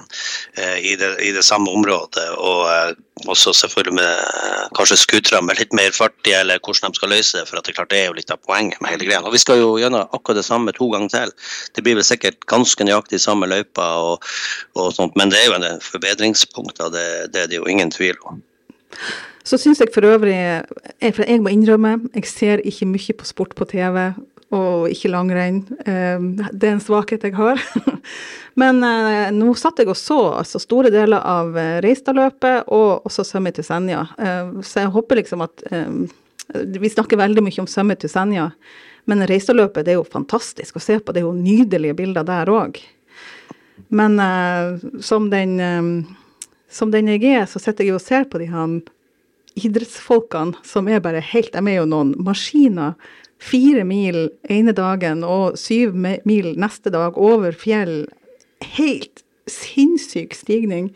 eh, 0.54 0.78
i, 0.78 0.96
det, 0.96 1.20
i, 1.22 1.32
det, 1.32 1.42
samme 1.42 1.70
området. 1.70 2.24
Og 2.38 2.64
eh, 2.70 2.94
også 3.26 3.52
selvfølgelig 3.52 3.94
med 3.94 4.08
eh, 4.08 4.64
kanskje 4.76 4.98
skutere 4.98 5.42
med 5.42 5.58
litt 5.60 5.72
mer 5.76 5.94
fart 5.94 6.26
i, 6.26 6.34
eller 6.34 6.58
hvordan 6.58 6.92
de 6.92 7.00
skal 7.00 7.12
løse 7.14 7.38
det. 7.38 7.46
For 7.48 7.60
det 7.60 7.76
klart 7.76 7.90
det 7.90 8.02
er 8.02 8.10
jo 8.10 8.18
litt 8.18 8.32
av 8.34 8.42
poenget 8.42 8.80
med 8.82 8.92
hele 8.92 9.06
greia. 9.06 9.22
Og 9.22 9.34
vi 9.34 9.42
skal 9.42 9.62
jo 9.62 9.76
gjennom 9.80 10.08
akkurat 10.10 10.40
det 10.40 10.46
samme 10.48 10.74
to 10.76 10.90
ganger 10.92 11.14
til. 11.14 11.34
Det 11.74 11.86
blir 11.86 11.98
vel 12.00 12.06
sikkert 12.06 12.42
ganske 12.50 12.84
nøyaktig 12.84 13.22
samme 13.22 13.48
løypa 13.50 13.88
og, 14.02 14.28
og 14.74 14.92
sånt, 14.96 15.16
men 15.18 15.32
det 15.32 15.42
er 15.42 15.50
jo 15.50 15.58
en 15.60 15.82
forbedringspunkt. 15.84 16.82
Det, 16.94 17.08
det 17.34 17.44
er 17.44 17.50
det 17.50 17.60
jo 17.60 17.68
ingen 17.70 17.94
tvil 17.94 18.18
om. 18.28 18.42
Så 19.48 19.56
syns 19.56 19.80
jeg 19.80 19.92
for 19.94 20.04
øvrig, 20.04 20.36
for 21.14 21.24
jeg 21.24 21.40
må 21.40 21.52
innrømme, 21.54 21.94
jeg 22.18 22.26
ser 22.28 22.60
ikke 22.68 22.88
mye 22.90 23.14
på 23.16 23.24
sport 23.24 23.54
på 23.56 23.64
TV 23.70 24.10
og 24.54 24.88
ikke 24.88 25.10
langrenn. 25.12 25.60
Ehm, 25.84 26.30
det 26.38 26.68
er 26.68 26.76
en 26.76 26.82
svakhet 26.82 27.26
jeg 27.26 27.36
har. 27.36 27.60
Men 28.60 28.80
eh, 28.84 29.28
nå 29.34 29.52
satt 29.58 29.82
jeg 29.82 29.90
og 29.92 29.98
så 29.98 30.18
altså, 30.40 30.60
store 30.62 30.92
deler 30.94 31.20
av 31.20 31.56
eh, 31.58 31.78
Reistadløpet 31.84 32.70
og 32.72 33.06
også 33.08 33.26
Summit 33.28 33.58
to 33.58 33.64
Senja. 33.66 34.06
Ehm, 34.16 34.58
så 34.64 34.86
jeg 34.86 34.94
håper 34.96 35.20
liksom 35.20 35.44
at 35.44 35.66
ehm, 35.72 36.06
Vi 36.48 36.88
snakker 36.88 37.20
veldig 37.20 37.44
mye 37.44 37.60
om 37.60 37.68
Summit 37.68 38.00
to 38.00 38.08
Senja, 38.08 38.48
men 39.04 39.26
Reistadløpet 39.28 39.88
er 39.88 39.98
jo 39.98 40.06
fantastisk 40.08 40.78
å 40.78 40.82
se 40.82 40.96
på. 40.96 41.12
Det 41.12 41.20
er 41.20 41.26
jo 41.28 41.36
nydelige 41.36 41.96
bilder 41.98 42.24
der 42.24 42.48
òg. 42.48 42.80
Men 43.92 44.16
uh, 44.16 44.80
som, 45.04 45.28
den, 45.30 45.60
som 46.68 46.90
den 46.92 47.08
jeg 47.12 47.22
er, 47.30 47.44
så 47.48 47.60
sitter 47.60 47.84
jeg 47.84 47.96
og 47.96 48.02
ser 48.04 48.24
på 48.28 48.40
de 48.40 48.48
her 48.48 48.74
idrettsfolkene 49.60 50.56
som 50.66 50.88
er 50.88 51.02
bare 51.04 51.22
helt 51.24 51.52
De 51.54 51.62
er 51.62 51.80
jo 51.80 51.88
noen 51.88 52.14
maskiner 52.24 52.96
Fire 53.38 53.84
mil 53.86 54.28
ene 54.50 54.74
dagen 54.74 55.22
og 55.26 55.58
syv 55.60 55.94
mil 55.98 56.52
neste 56.58 56.90
dag 56.94 57.18
over 57.18 57.54
fjell. 57.54 58.08
Helt 58.78 59.22
sinnssyk 59.48 60.34
stigning. 60.36 60.90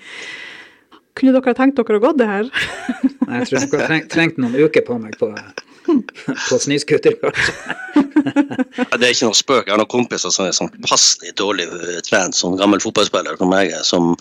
Kunne 1.19 1.35
dere 1.37 1.55
tenkt 1.57 1.79
dere 1.79 2.01
å 2.01 2.03
gå 2.03 2.15
det 2.19 2.29
her? 2.29 2.49
jeg 3.37 3.51
tror 3.51 3.69
dere 3.77 3.91
har 3.91 4.09
trengt 4.13 4.41
noen 4.41 4.57
uker 4.57 4.85
på 4.87 4.97
meg 4.99 5.19
på, 5.21 5.29
på 5.87 6.61
snøscooter, 6.65 7.19
det 8.23 9.07
er 9.07 9.13
ikke 9.13 9.29
noe 9.29 9.37
spøk. 9.37 9.67
Jeg 9.67 9.75
har 9.75 9.81
noen 9.81 9.91
kompiser 9.91 10.33
som 10.33 10.47
er 10.47 10.55
sånn 10.57 10.71
passelig 10.87 11.35
dårlig 11.39 11.67
trent, 12.07 12.37
som 12.39 12.57
gammel 12.59 12.83
fotballspiller 12.83 13.39
som 13.41 13.55
jeg 13.59 13.73
er, 13.77 13.85
som 13.87 14.13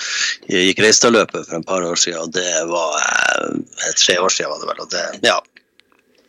gikk 0.52 0.82
Reistadløpet 0.84 1.48
for 1.48 1.60
en 1.60 1.68
par 1.68 1.86
år 1.86 2.00
siden. 2.00 2.26
og 2.26 2.34
Det 2.36 2.66
var 2.70 2.98
eh, 3.00 3.94
tre 4.00 4.18
år 4.20 4.34
siden, 4.34 4.52
var 4.52 4.64
det 4.64 4.72
vel. 4.72 4.84
og 4.86 4.92
det, 4.94 5.06
ja, 5.28 5.38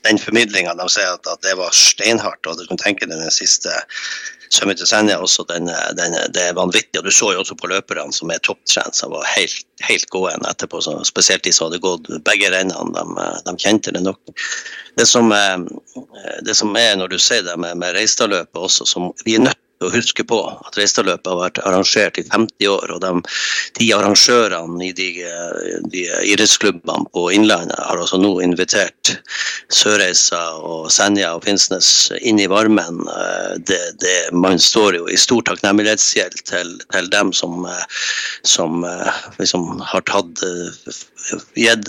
den 0.07 0.19
formidlinga 0.19 0.75
de 0.79 0.87
sier 0.91 1.15
at, 1.15 1.27
at, 1.27 1.43
det 1.45 1.57
var 1.59 1.75
steinhardt, 1.77 2.47
og 2.47 2.59
du 2.59 2.67
kan 2.69 2.81
tenke 2.81 3.09
deg 3.09 3.19
den 3.21 3.35
siste 3.35 3.73
Summit 4.53 4.77
til 4.77 4.89
Senja 4.89 5.17
også, 5.17 5.47
den, 5.49 5.71
den, 5.97 6.17
det 6.35 6.43
er 6.45 6.57
vanvittig. 6.59 6.99
og 7.01 7.07
Du 7.07 7.15
så 7.15 7.31
jo 7.33 7.41
også 7.41 7.55
på 7.57 7.71
løperne 7.71 8.13
som 8.13 8.29
er 8.35 8.43
topptrent, 8.45 8.99
som 8.99 9.15
var 9.15 9.25
helt, 9.33 9.65
helt 9.81 10.11
gående 10.13 10.51
etterpå. 10.51 10.83
Så 10.85 10.93
spesielt 11.09 11.47
de 11.47 11.55
som 11.57 11.71
hadde 11.71 11.81
gått 11.81 12.11
begge 12.27 12.51
rennene, 12.53 12.93
de, 12.93 13.31
de, 13.47 13.55
kjente 13.57 13.95
det 13.97 14.03
nok. 14.05 14.21
Det 15.01 15.07
som, 15.09 15.33
det 16.45 16.57
som, 16.59 16.77
er 16.77 16.99
når 17.01 17.15
du 17.15 17.17
sier 17.17 17.47
det 17.47 17.57
med, 17.65 17.81
med 17.81 17.97
Reistadløpet 17.97 18.61
også, 18.61 18.85
som 18.93 19.09
vi 19.25 19.39
er 19.39 19.47
nødt 19.47 19.63
å 19.87 19.93
huske 19.93 20.25
på 20.29 20.39
at 20.51 20.79
Reistadløpet 20.79 21.31
har 21.31 21.41
vært 21.41 21.61
arrangert 21.63 22.21
i 22.21 22.25
50 22.29 22.71
år. 22.71 22.95
og 22.95 23.03
De, 23.05 23.13
de 23.79 23.89
arrangørene 23.97 24.89
i 24.89 24.93
de, 24.97 25.09
de 25.93 26.05
idrettsklubbene 26.33 27.09
på 27.15 27.27
Innlandet 27.37 27.79
har 27.79 28.01
altså 28.01 28.21
nå 28.21 28.35
invitert 28.45 29.15
Sørreisa 29.73 30.41
og 30.61 30.91
Senja 30.93 31.35
og 31.37 31.47
Finnsnes 31.47 32.13
inn 32.21 32.41
i 32.43 32.49
varmen. 32.51 33.03
Det, 33.67 33.81
det, 34.03 34.17
man 34.37 34.61
står 34.63 35.01
jo 35.01 35.09
i 35.11 35.21
stor 35.21 35.45
takknemlighetsgjeld 35.49 36.43
til, 36.49 36.75
til, 36.93 37.11
dem 37.13 37.33
som, 37.37 37.67
som 38.47 38.85
liksom 39.39 39.81
har 39.93 40.05
tatt 40.09 40.45
gitt 41.59 41.89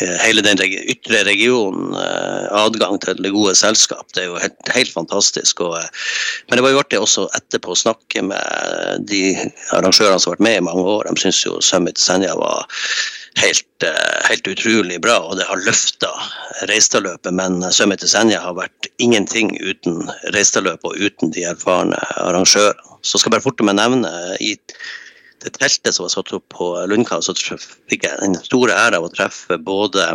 hele 0.00 0.42
den 0.42 0.58
ytre 0.58 1.22
regionen 1.26 1.94
adgang 1.94 2.98
til 3.02 3.20
det 3.22 3.32
gode 3.34 3.54
selskap. 3.58 4.06
Det 4.14 4.24
er 4.24 4.30
jo 4.30 4.38
helt, 4.42 4.70
helt 4.74 4.92
fantastisk. 4.92 5.60
Og, 5.66 5.76
men 6.48 6.58
det 6.58 6.64
var 6.66 6.74
jo 6.74 6.80
artig 6.82 7.02
også 7.02 7.28
etterpå 7.38 7.74
å 7.74 7.78
snakke 7.78 8.24
med 8.26 9.04
de 9.10 9.36
arrangørene 9.76 10.18
som 10.18 10.32
har 10.32 10.38
vært 10.38 10.48
med 10.48 10.58
i 10.58 10.64
mange 10.70 10.86
år. 10.96 11.10
De 11.10 11.24
syns 11.24 11.44
jo 11.46 11.60
Summit 11.62 12.00
Senja 12.02 12.34
var 12.38 12.66
helt, 13.42 13.86
helt, 14.28 14.48
utrolig 14.48 15.00
bra, 15.02 15.18
og 15.28 15.38
det 15.38 15.46
har 15.48 15.62
løfta 15.66 16.10
Reistadløpet. 16.70 17.32
Men 17.34 17.62
Summit 17.74 18.04
Senja 18.08 18.42
har 18.44 18.56
vært 18.58 18.90
ingenting 19.02 19.54
uten 19.60 20.10
Reistadløpet 20.34 20.90
og 20.90 20.98
uten 20.98 21.34
de 21.34 21.46
erfarne 21.50 21.98
arrangørene. 22.22 22.92
Så 23.04 23.18
skal 23.20 23.28
jeg 23.28 23.36
bare 23.36 23.44
forte 23.44 23.66
meg 23.66 23.76
nevne 23.76 24.10
i 24.40 24.54
teltet 25.52 25.94
som 25.94 26.06
var 26.06 26.12
satt 26.14 26.32
opp 26.36 26.46
på 26.54 26.70
Lundka, 26.88 27.20
så 27.22 27.34
fikk 27.36 28.06
jeg 28.06 28.20
den 28.20 28.38
store 28.40 28.76
ære 28.86 29.00
av 29.00 29.08
å 29.08 29.12
treffe 29.12 29.58
både 29.60 30.14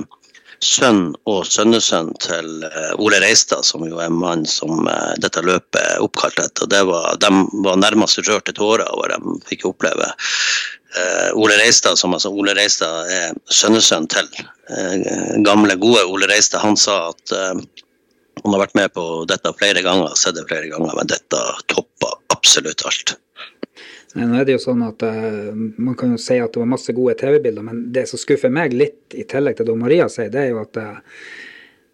sønn 0.63 1.13
og 1.29 1.45
sønnesønn 1.47 2.11
til 2.19 2.65
eh, 2.67 2.91
Ole 2.99 3.21
Reistad, 3.23 3.63
som 3.63 3.85
jo 3.87 3.99
er 3.99 4.09
en 4.09 4.19
mann 4.19 4.43
som 4.49 4.87
eh, 4.91 5.13
dette 5.23 5.43
løpet 5.45 5.79
er 5.79 6.03
oppkalt 6.03 6.39
etter. 6.43 6.67
Det 6.71 6.81
var, 6.89 7.15
de 7.21 7.29
var 7.63 7.79
nærmest 7.79 8.19
rørt 8.27 8.49
til 8.49 8.57
tårer 8.59 8.89
over 8.91 9.13
de 9.13 9.37
fikk 9.47 9.69
oppleve. 9.71 10.11
Uh, 10.89 11.29
Ole 11.37 11.53
Reistad, 11.59 11.99
som 12.01 12.15
altså 12.17 12.31
Ole 12.33 12.55
Reistad 12.57 13.11
er 13.13 13.35
sønnesønn 13.53 14.07
til 14.09 14.25
gamle, 15.45 15.75
gode 15.77 16.01
Ole 16.09 16.25
Reistad, 16.31 16.63
han 16.63 16.73
sa 16.81 17.11
at 17.11 17.33
han 18.39 18.55
har 18.55 18.63
vært 18.63 18.73
med 18.77 18.93
på 18.95 19.03
dette 19.29 19.53
flere 19.59 19.83
ganger, 19.85 20.15
sett 20.17 20.37
det 20.39 20.47
flere 20.49 20.71
ganger, 20.71 20.95
men 20.97 21.11
dette 21.11 21.43
toppa 21.69 22.09
absolutt 22.33 22.81
alt. 22.89 23.13
Nå 24.17 24.39
er 24.39 24.47
det 24.47 24.55
jo 24.55 24.61
sånn 24.63 24.81
at 24.87 25.03
uh, 25.05 25.51
Man 25.53 25.97
kan 25.97 26.15
jo 26.15 26.21
si 26.21 26.39
at 26.41 26.55
det 26.55 26.61
var 26.63 26.71
masse 26.71 26.93
gode 26.97 27.13
TV-bilder, 27.19 27.65
men 27.65 27.83
det 27.93 28.07
som 28.09 28.21
skuffer 28.21 28.49
meg 28.53 28.73
litt, 28.73 29.03
i 29.13 29.25
tillegg 29.29 29.59
til 29.59 29.69
det 29.69 29.77
Maria 29.77 30.09
sier, 30.09 30.31
det 30.33 30.47
er 30.47 30.53
jo 30.55 30.63
at 30.63 30.79
uh, 30.81 31.19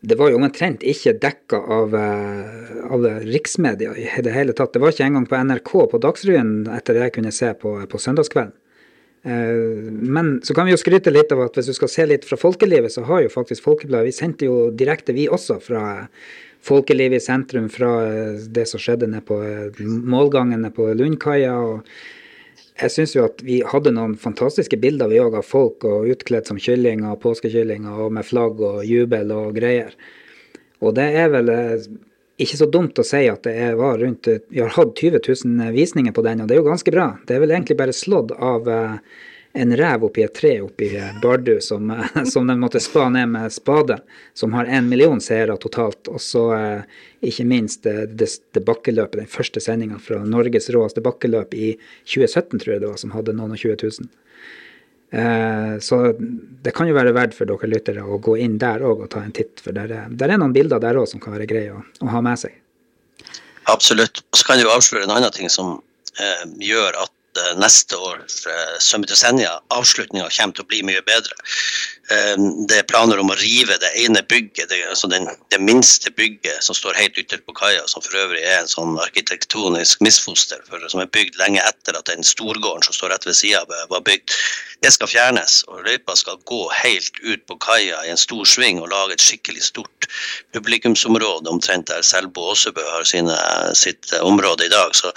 det 0.05 0.15
var 0.19 0.29
jo 0.29 0.37
omtrent 0.37 0.83
ikke 0.85 1.15
dekka 1.19 1.59
av, 1.75 1.95
uh, 1.97 2.83
av 2.93 3.07
riksmedia 3.25 3.95
i 3.97 4.05
det 4.23 4.35
hele 4.35 4.53
tatt. 4.55 4.75
Det 4.75 4.83
var 4.83 4.93
ikke 4.93 5.07
engang 5.09 5.25
på 5.27 5.41
NRK 5.49 5.73
på 5.91 6.01
Dagsrevyen 6.03 6.53
etter 6.75 6.95
det 6.95 7.07
jeg 7.07 7.15
kunne 7.17 7.33
se 7.35 7.51
på, 7.59 7.73
på 7.89 8.01
søndagskvelden. 8.03 8.53
Men 9.25 10.27
så 10.45 10.53
kan 10.53 10.67
vi 10.67 10.75
jo 10.75 10.77
skryte 10.77 11.09
litt 11.09 11.31
av 11.33 11.39
at 11.47 11.55
hvis 11.57 11.71
du 11.71 11.73
skal 11.73 11.89
se 11.89 12.03
litt 12.05 12.27
fra 12.29 12.37
folkelivet, 12.37 12.93
så 12.93 13.01
har 13.07 13.23
jo 13.23 13.31
faktisk 13.33 13.65
Folkebladet 13.65 14.11
Vi 14.11 14.13
sendte 14.13 14.45
jo 14.45 14.67
direkte, 14.69 15.15
vi 15.17 15.25
også, 15.25 15.57
fra 15.65 15.81
folkelivet 16.65 17.21
i 17.21 17.25
sentrum 17.25 17.69
fra 17.69 17.91
eh, 18.05 18.43
det 18.49 18.65
som 18.69 18.81
skjedde 18.81 19.09
nede 19.11 19.25
på 19.27 19.39
eh, 19.45 19.81
målgangene 19.85 20.71
på 20.73 20.89
Lundkaia. 20.97 21.55
Jeg 22.75 22.91
syns 22.91 23.15
jo 23.15 23.27
at 23.27 23.43
vi 23.45 23.61
hadde 23.65 23.93
noen 23.95 24.17
fantastiske 24.19 24.79
bilder 24.81 25.11
vi 25.11 25.21
òg 25.23 25.37
av 25.39 25.45
folk 25.47 25.85
og 25.87 26.09
utkledd 26.11 26.49
som 26.49 26.59
kyllinger, 26.59 27.15
påskekyllinger 27.21 28.01
og 28.05 28.17
med 28.17 28.27
flagg 28.27 28.59
og 28.65 28.81
jubel 28.87 29.31
og 29.35 29.55
greier. 29.59 29.93
Og 30.83 30.97
det 30.97 31.07
er 31.21 31.31
vel 31.33 31.53
eh, 31.53 31.87
ikke 32.41 32.59
så 32.59 32.67
dumt 32.67 32.99
å 32.99 33.05
si 33.07 33.23
at 33.31 33.45
det 33.47 33.69
var 33.79 34.01
rundt 34.01 34.27
Vi 34.27 34.59
har 34.59 34.73
hatt 34.75 34.97
20 34.99 35.21
000 35.23 35.71
visninger 35.71 36.11
på 36.11 36.25
den, 36.25 36.41
og 36.43 36.49
det 36.49 36.57
er 36.57 36.63
jo 36.63 36.67
ganske 36.67 36.91
bra. 36.91 37.13
Det 37.27 37.37
er 37.37 37.45
vel 37.45 37.53
egentlig 37.55 37.77
bare 37.79 37.95
slått 37.95 38.33
av 38.35 38.67
en 39.55 39.77
rev 39.77 40.03
oppi 40.03 40.23
et 40.23 40.33
tre 40.33 40.61
oppi 40.61 40.89
Bardu 41.21 41.61
som, 41.61 41.87
som 42.31 42.47
de 42.47 42.55
måtte 42.59 42.79
spa 42.83 43.07
ned 43.09 43.29
med 43.31 43.53
spade, 43.53 43.97
som 44.33 44.53
har 44.53 44.65
én 44.65 44.89
million 44.91 45.21
seere 45.21 45.55
totalt. 45.57 46.09
Og 46.11 46.21
så 46.21 46.43
eh, 46.57 46.99
ikke 47.23 47.47
minst 47.47 47.83
det, 47.87 48.17
det, 48.19 48.27
det 48.51 48.63
den 48.65 49.31
første 49.31 49.63
sendinga 49.63 49.99
fra 49.99 50.19
Norges 50.25 50.69
råeste 50.75 51.01
bakkeløp 51.05 51.53
i 51.53 51.71
2017, 52.03 52.59
tror 52.59 52.73
jeg 52.73 52.83
det 52.83 52.91
var, 52.91 52.99
som 52.99 53.15
hadde 53.15 53.37
noen 53.37 53.55
og 53.55 53.63
20 53.63 53.79
000. 53.83 54.11
Eh, 55.15 55.73
så 55.79 56.01
det 56.67 56.75
kan 56.75 56.91
jo 56.91 56.99
være 56.99 57.15
verdt 57.15 57.39
for 57.39 57.47
dere 57.47 57.71
lyttere 57.71 58.03
å 58.03 58.19
gå 58.19 58.35
inn 58.43 58.59
der 58.59 58.83
òg 58.83 59.07
og 59.07 59.11
ta 59.15 59.23
en 59.23 59.35
titt, 59.35 59.63
for 59.63 59.75
der, 59.77 59.95
der 60.11 60.35
er 60.35 60.41
noen 60.41 60.55
bilder 60.55 60.83
der 60.83 60.99
òg 60.99 61.07
som 61.11 61.23
kan 61.23 61.37
være 61.37 61.47
greie 61.47 61.71
å, 61.71 61.83
å, 62.03 62.11
ha 62.11 62.23
med 62.25 62.43
seg. 62.43 62.59
Absolutt. 63.71 64.25
Så 64.35 64.45
kan 64.45 64.59
jeg 64.59 64.67
avsløre 64.67 65.07
en 65.07 65.15
annen 65.15 65.31
ting 65.33 65.47
som 65.49 65.77
eh, 66.19 66.49
gjør 66.59 67.05
at 67.05 67.14
Eh, 67.14 67.14
neste 67.59 67.97
års 67.97 68.45
uh, 68.47 68.75
Summit 68.79 69.13
Senja, 69.17 69.57
avslutninga 69.73 70.29
kommer 70.31 70.55
til 70.55 70.65
å 70.65 70.69
bli 70.71 70.81
mye 70.87 71.03
bedre. 71.07 71.37
Uh, 72.05 72.35
det 72.69 72.79
er 72.79 72.89
planer 72.89 73.21
om 73.21 73.31
å 73.33 73.37
rive 73.39 73.77
det 73.81 73.91
ene 74.03 74.21
bygget, 74.29 74.69
det, 74.69 74.81
altså 74.89 75.09
den, 75.11 75.27
det 75.53 75.61
minste 75.61 76.11
bygget 76.13 76.63
som 76.65 76.77
står 76.77 76.97
helt 76.99 77.17
ytterst 77.17 77.45
på 77.47 77.55
kaia, 77.57 77.85
som 77.89 78.03
for 78.05 78.19
øvrig 78.25 78.43
er 78.43 78.59
en 78.61 78.69
sånn 78.71 78.99
arkitektonisk 79.01 80.03
misfoster, 80.05 80.61
for, 80.69 80.83
som 80.91 81.01
er 81.01 81.11
bygd 81.11 81.39
lenge 81.41 81.63
etter 81.65 81.97
at 81.97 82.11
den 82.11 82.25
storgården 82.25 82.85
som 82.85 82.97
står 82.97 83.15
rett 83.15 83.27
ved 83.27 83.37
sida 83.37 83.63
var 83.89 84.05
bygd. 84.05 84.35
Det 84.83 84.91
skal 84.93 85.09
fjernes, 85.09 85.61
og 85.71 85.85
løypa 85.87 86.13
skal 86.19 86.37
gå 86.45 86.61
helt 86.83 87.17
ut 87.23 87.45
på 87.49 87.57
kaia 87.63 88.03
i 88.05 88.11
en 88.13 88.19
stor 88.19 88.45
sving 88.45 88.81
og 88.83 88.91
lage 88.91 89.15
et 89.15 89.23
skikkelig 89.23 89.63
stort 89.65 90.07
publikumsområde, 90.53 91.49
omtrent 91.49 91.87
der 91.89 92.03
Selbu 92.05 92.41
Åsebø 92.51 92.83
har 92.91 93.07
sine, 93.07 93.35
sitt 93.77 94.11
område 94.19 94.67
i 94.67 94.73
dag. 94.73 94.93
Så 94.97 95.11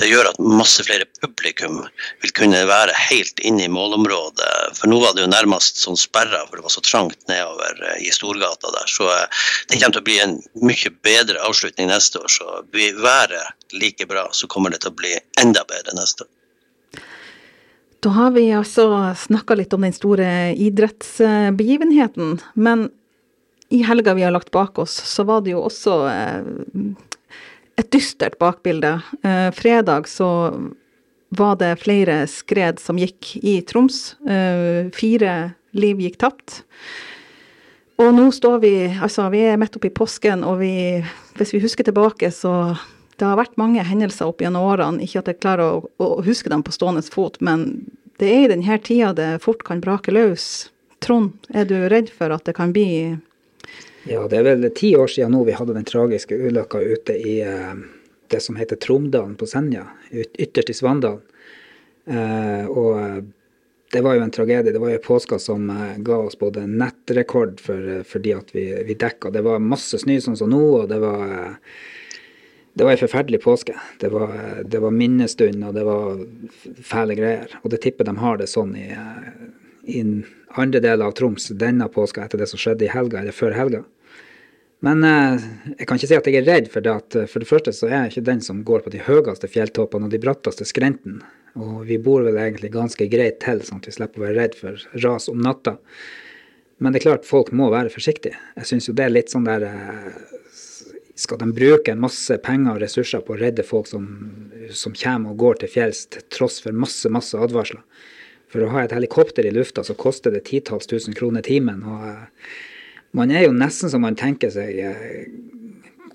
det 0.00 0.10
gjør 0.10 0.30
at 0.32 0.40
masse 0.42 0.84
flere 0.84 1.06
publikum 1.22 1.80
vil 2.22 2.34
kunne 2.36 2.64
være 2.68 2.96
helt 3.06 3.40
inne 3.40 3.66
i 3.66 3.72
målområdet. 3.72 4.50
For 4.78 4.90
nå 4.90 5.00
var 5.02 5.14
det 5.14 5.24
jo 5.24 5.30
nærmest 5.30 5.80
sånn 5.84 5.98
sperra, 6.00 6.33
for 6.48 6.56
det 6.56 6.62
var 6.62 6.72
så 6.72 6.80
trangt 6.80 7.28
nedover 7.28 7.80
eh, 7.88 8.06
i 8.06 8.10
Storgata 8.10 8.70
der. 8.70 8.86
Så 8.86 9.08
eh, 9.08 9.42
det 9.68 9.80
kommer 9.80 9.96
til 9.96 10.02
å 10.02 10.08
bli 10.08 10.18
en 10.22 10.36
mye 10.62 10.92
bedre 11.06 11.42
avslutning 11.48 11.90
neste 11.90 12.20
år. 12.22 12.30
Så 12.32 12.60
blir 12.72 12.98
været 13.02 13.74
like 13.74 14.06
bra, 14.10 14.28
så 14.32 14.48
kommer 14.50 14.74
det 14.74 14.82
til 14.84 14.92
å 14.92 14.98
bli 14.98 15.14
enda 15.42 15.64
bedre 15.68 15.96
neste 15.98 16.26
år. 16.26 16.32
Da 18.04 18.12
har 18.12 18.34
vi 18.34 18.50
altså 18.52 18.86
snakka 19.16 19.56
litt 19.56 19.72
om 19.72 19.86
den 19.86 19.96
store 19.96 20.28
idrettsbegivenheten. 20.60 22.38
Men 22.54 22.90
i 23.72 23.80
helga 23.86 24.14
vi 24.14 24.26
har 24.26 24.34
lagt 24.34 24.52
bak 24.52 24.78
oss, 24.78 24.92
så 24.92 25.24
var 25.24 25.40
det 25.44 25.54
jo 25.54 25.64
også 25.64 25.98
eh, 26.12 26.90
et 27.80 27.90
dystert 27.90 28.36
bakbilde. 28.38 29.00
Fredag 29.56 30.06
så 30.06 30.28
var 31.34 31.56
det 31.58 31.72
flere 31.82 32.20
skred 32.30 32.78
som 32.78 33.00
gikk 33.00 33.32
i 33.42 33.56
Troms. 33.66 34.14
Fire 34.94 35.32
liv 35.78 36.00
gikk 36.02 36.18
tapt. 36.22 36.62
Og 38.02 38.10
nå 38.14 38.26
står 38.34 38.58
vi 38.64 38.72
Altså, 38.90 39.28
vi 39.30 39.44
er 39.46 39.58
midt 39.60 39.76
oppi 39.78 39.90
påsken, 39.94 40.42
og 40.44 40.58
vi 40.62 41.04
Hvis 41.38 41.54
vi 41.54 41.62
husker 41.62 41.84
tilbake, 41.84 42.30
så 42.30 42.76
Det 43.18 43.26
har 43.26 43.38
vært 43.38 43.56
mange 43.56 43.82
hendelser 43.86 44.26
opp 44.26 44.40
gjennom 44.42 44.66
årene. 44.66 45.02
Ikke 45.02 45.20
at 45.20 45.28
jeg 45.30 45.38
klarer 45.38 45.76
å, 45.76 45.88
å 46.02 46.22
huske 46.26 46.50
dem 46.50 46.64
på 46.66 46.72
stående 46.74 47.02
fot, 47.06 47.38
men 47.40 47.86
det 48.18 48.26
er 48.26 48.40
i 48.44 48.48
denne 48.50 48.78
tida 48.82 49.12
det 49.14 49.42
fort 49.42 49.62
kan 49.62 49.80
brake 49.80 50.10
løs. 50.10 50.70
Trond, 50.98 51.36
er 51.54 51.64
du 51.64 51.76
redd 51.88 52.10
for 52.10 52.34
at 52.34 52.42
det 52.44 52.56
kan 52.58 52.72
bli 52.74 53.14
Ja, 54.10 54.26
det 54.26 54.40
er 54.40 54.48
vel 54.48 54.66
ti 54.74 54.96
år 54.98 55.06
siden 55.06 55.30
nå 55.30 55.44
vi 55.46 55.54
hadde 55.54 55.76
den 55.76 55.86
tragiske 55.86 56.34
ulykka 56.34 56.82
ute 56.82 57.14
i 57.14 57.36
uh 57.46 57.78
det 58.34 58.40
som 58.40 58.56
heter 58.56 58.76
Tromdalen 58.76 59.36
på 59.36 59.46
Senja, 59.46 59.86
ytterst 60.10 60.70
i 60.70 60.74
Svandalen. 60.74 61.20
Eh, 62.06 62.66
og 62.68 62.98
eh, 63.00 63.20
det 63.94 64.02
var 64.02 64.16
jo 64.18 64.24
en 64.24 64.32
tragedie. 64.34 64.74
Det 64.74 64.82
var 64.82 64.90
jo 64.90 65.02
påska 65.02 65.38
som 65.38 65.68
eh, 65.70 65.98
ga 66.02 66.16
oss 66.26 66.38
både 66.38 66.66
nettrekord 66.66 67.60
for, 67.62 68.02
fordi 68.08 68.32
at 68.34 68.50
vi, 68.54 68.66
vi 68.88 68.96
dekka. 68.98 69.30
Det 69.30 69.44
var 69.46 69.62
masse 69.62 70.00
snø 70.02 70.18
sånn 70.22 70.38
som 70.40 70.50
nå, 70.50 70.62
og 70.82 70.88
det 70.90 70.98
var 71.02 71.52
det 72.74 72.82
var 72.82 72.96
ei 72.96 72.98
forferdelig 72.98 73.38
påske. 73.44 73.76
Det 74.02 74.10
var, 74.10 74.32
det 74.66 74.80
var, 74.82 74.90
minnestund, 74.90 75.62
og 75.62 75.76
det 75.76 75.84
var 75.86 76.24
fæle 76.82 77.14
greier. 77.14 77.52
Og 77.62 77.70
det 77.70 77.84
tipper 77.84 78.08
de 78.08 78.16
har 78.18 78.40
det 78.40 78.48
sånn 78.50 78.74
i, 78.74 78.88
i 79.86 80.02
andre 80.58 80.82
deler 80.82 81.06
av 81.06 81.14
Troms 81.14 81.52
denne 81.54 81.86
påska 81.86 82.24
etter 82.24 82.42
det 82.42 82.50
som 82.50 82.58
skjedde 82.58 82.88
i 82.88 82.90
helga, 82.90 83.22
eller 83.22 83.36
før 83.36 83.54
helga. 83.54 83.84
Men 84.84 85.06
eh, 85.06 85.46
jeg 85.78 85.86
kan 85.86 86.00
ikke 86.00 86.10
si 86.10 86.18
at 86.18 86.26
jeg 86.28 86.42
er 86.42 86.48
redd 86.48 86.66
for 86.72 86.84
det. 86.84 86.98
at 86.98 87.20
eh, 87.20 87.30
For 87.30 87.40
det 87.40 87.48
første 87.52 87.72
så 87.72 87.86
er 87.88 87.96
jeg 88.00 88.16
ikke 88.16 88.28
den 88.32 88.42
som 88.44 88.66
går 88.66 88.82
på 88.84 88.92
de 88.92 89.06
høyeste 89.06 89.48
fjelltoppene 89.54 90.10
og 90.10 90.12
de 90.12 90.20
bratteste 90.20 90.66
skrentene. 90.68 91.22
Og 91.60 91.84
vi 91.86 92.00
bor 92.02 92.24
vel 92.26 92.38
egentlig 92.40 92.72
ganske 92.74 93.06
greit 93.10 93.38
til, 93.44 93.62
sånn 93.62 93.82
at 93.82 93.88
vi 93.88 93.94
slipper 93.94 94.20
å 94.20 94.26
være 94.26 94.38
redd 94.40 94.56
for 94.58 94.86
ras 95.04 95.28
om 95.30 95.42
natta. 95.42 95.76
Men 96.82 96.92
det 96.92 97.00
er 97.00 97.06
klart 97.08 97.28
folk 97.28 97.52
må 97.54 97.68
være 97.70 97.92
forsiktige. 97.94 98.38
Jeg 98.58 98.70
syns 98.70 98.88
jo 98.88 98.96
det 98.98 99.06
er 99.06 99.14
litt 99.14 99.30
sånn 99.30 99.46
der 99.46 99.68
eh, 99.68 100.08
Skal 101.14 101.38
de 101.38 101.46
bruke 101.54 101.92
en 101.92 102.02
masse 102.02 102.34
penger 102.42 102.72
og 102.72 102.80
ressurser 102.82 103.22
på 103.22 103.36
å 103.36 103.38
redde 103.38 103.62
folk 103.62 103.86
som, 103.86 104.08
som 104.74 104.96
kommer 104.98 105.30
og 105.30 105.38
går 105.38 105.60
til 105.60 105.70
fjells 105.76 106.06
til 106.10 106.24
tross 106.34 106.58
for 106.64 106.74
masse, 106.74 107.06
masse 107.06 107.38
advarsler? 107.38 107.84
For 108.50 108.66
å 108.66 108.72
ha 108.74 108.82
et 108.82 108.94
helikopter 108.94 109.46
i 109.46 109.54
lufta 109.54 109.84
så 109.86 109.94
koster 109.94 110.34
det 110.34 110.44
titalls 110.50 110.90
tusen 110.90 111.14
kroner 111.14 111.42
timen. 111.46 111.82
og 111.86 112.26
man 113.14 113.30
er 113.30 113.46
jo 113.46 113.54
nesten 113.54 113.90
som 113.90 114.02
man 114.02 114.18
tenker 114.18 114.50
seg 114.50 114.78
eh, 114.82 115.26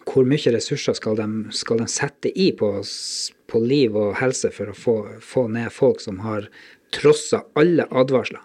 Hvor 0.03 0.27
mye 0.27 0.51
ressurser 0.51 0.97
skal 0.97 1.15
de, 1.15 1.27
skal 1.55 1.79
de 1.79 1.87
sette 1.87 2.31
i 2.35 2.51
på, 2.51 2.73
på, 3.49 3.61
liv 3.63 3.97
og 3.97 4.17
helse 4.21 4.51
for 4.55 4.71
å 4.71 4.77
få, 4.77 4.97
få 5.23 5.47
ned 5.51 5.71
folk 5.73 6.03
som 6.03 6.21
har 6.25 6.47
trossa 6.95 7.43
alle 7.59 7.87
advarsler? 7.89 8.43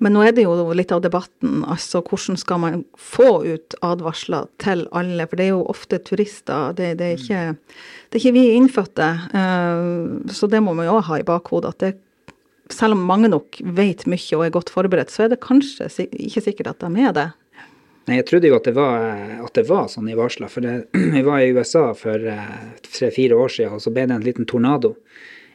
Men 0.00 0.14
nå 0.16 0.22
er 0.24 0.32
det 0.32 0.46
jo 0.46 0.54
litt 0.72 0.92
av 0.96 1.02
debatten, 1.04 1.60
altså 1.68 2.00
hvordan 2.00 2.38
skal 2.40 2.60
man 2.62 2.84
få 2.96 3.42
ut 3.44 3.74
advarsler 3.84 4.46
til 4.62 4.86
alle? 4.96 5.26
For 5.28 5.36
det 5.36 5.44
er 5.44 5.50
jo 5.52 5.66
ofte 5.68 5.98
turister, 6.00 6.72
det, 6.78 6.94
det, 7.02 7.08
er, 7.08 7.18
ikke, 7.20 7.82
det 8.08 8.16
er 8.16 8.22
ikke 8.22 8.36
vi 8.38 8.46
innfødte. 8.56 9.10
Uh, 9.34 10.30
så 10.32 10.48
det 10.48 10.62
må 10.64 10.72
man 10.78 10.88
jo 10.88 10.96
ha 11.04 11.20
i 11.20 11.26
bakhodet, 11.26 11.74
at 11.74 11.84
det 11.84 11.92
selv 12.72 12.96
om 12.96 13.04
mange 13.04 13.28
nok 13.28 13.60
vet 13.76 14.06
mye 14.08 14.38
og 14.38 14.46
er 14.46 14.54
godt 14.54 14.72
forberedt, 14.72 15.12
så 15.12 15.26
er 15.26 15.34
det 15.34 15.42
kanskje 15.44 15.90
ikke 16.08 16.44
sikkert 16.44 16.72
at 16.72 16.84
de 16.86 17.04
er 17.04 17.14
det. 17.16 17.28
Nei, 18.10 18.16
jeg 18.18 18.26
trodde 18.26 18.48
jo 18.50 18.56
at 18.56 18.64
det 18.66 18.72
var, 18.74 19.04
at 19.46 19.54
det 19.54 19.62
var 19.68 19.84
sånn 19.86 20.08
i 20.10 20.16
varsla. 20.18 20.48
For 20.50 20.64
det, 20.64 20.88
vi 21.14 21.20
var 21.22 21.44
i 21.44 21.52
USA 21.54 21.92
for 21.94 22.24
tre-fire 22.88 23.36
år 23.38 23.52
siden, 23.54 23.76
og 23.76 23.84
så 23.84 23.92
ble 23.94 24.08
det 24.10 24.16
en 24.16 24.24
liten 24.26 24.48
tornado. 24.50 24.96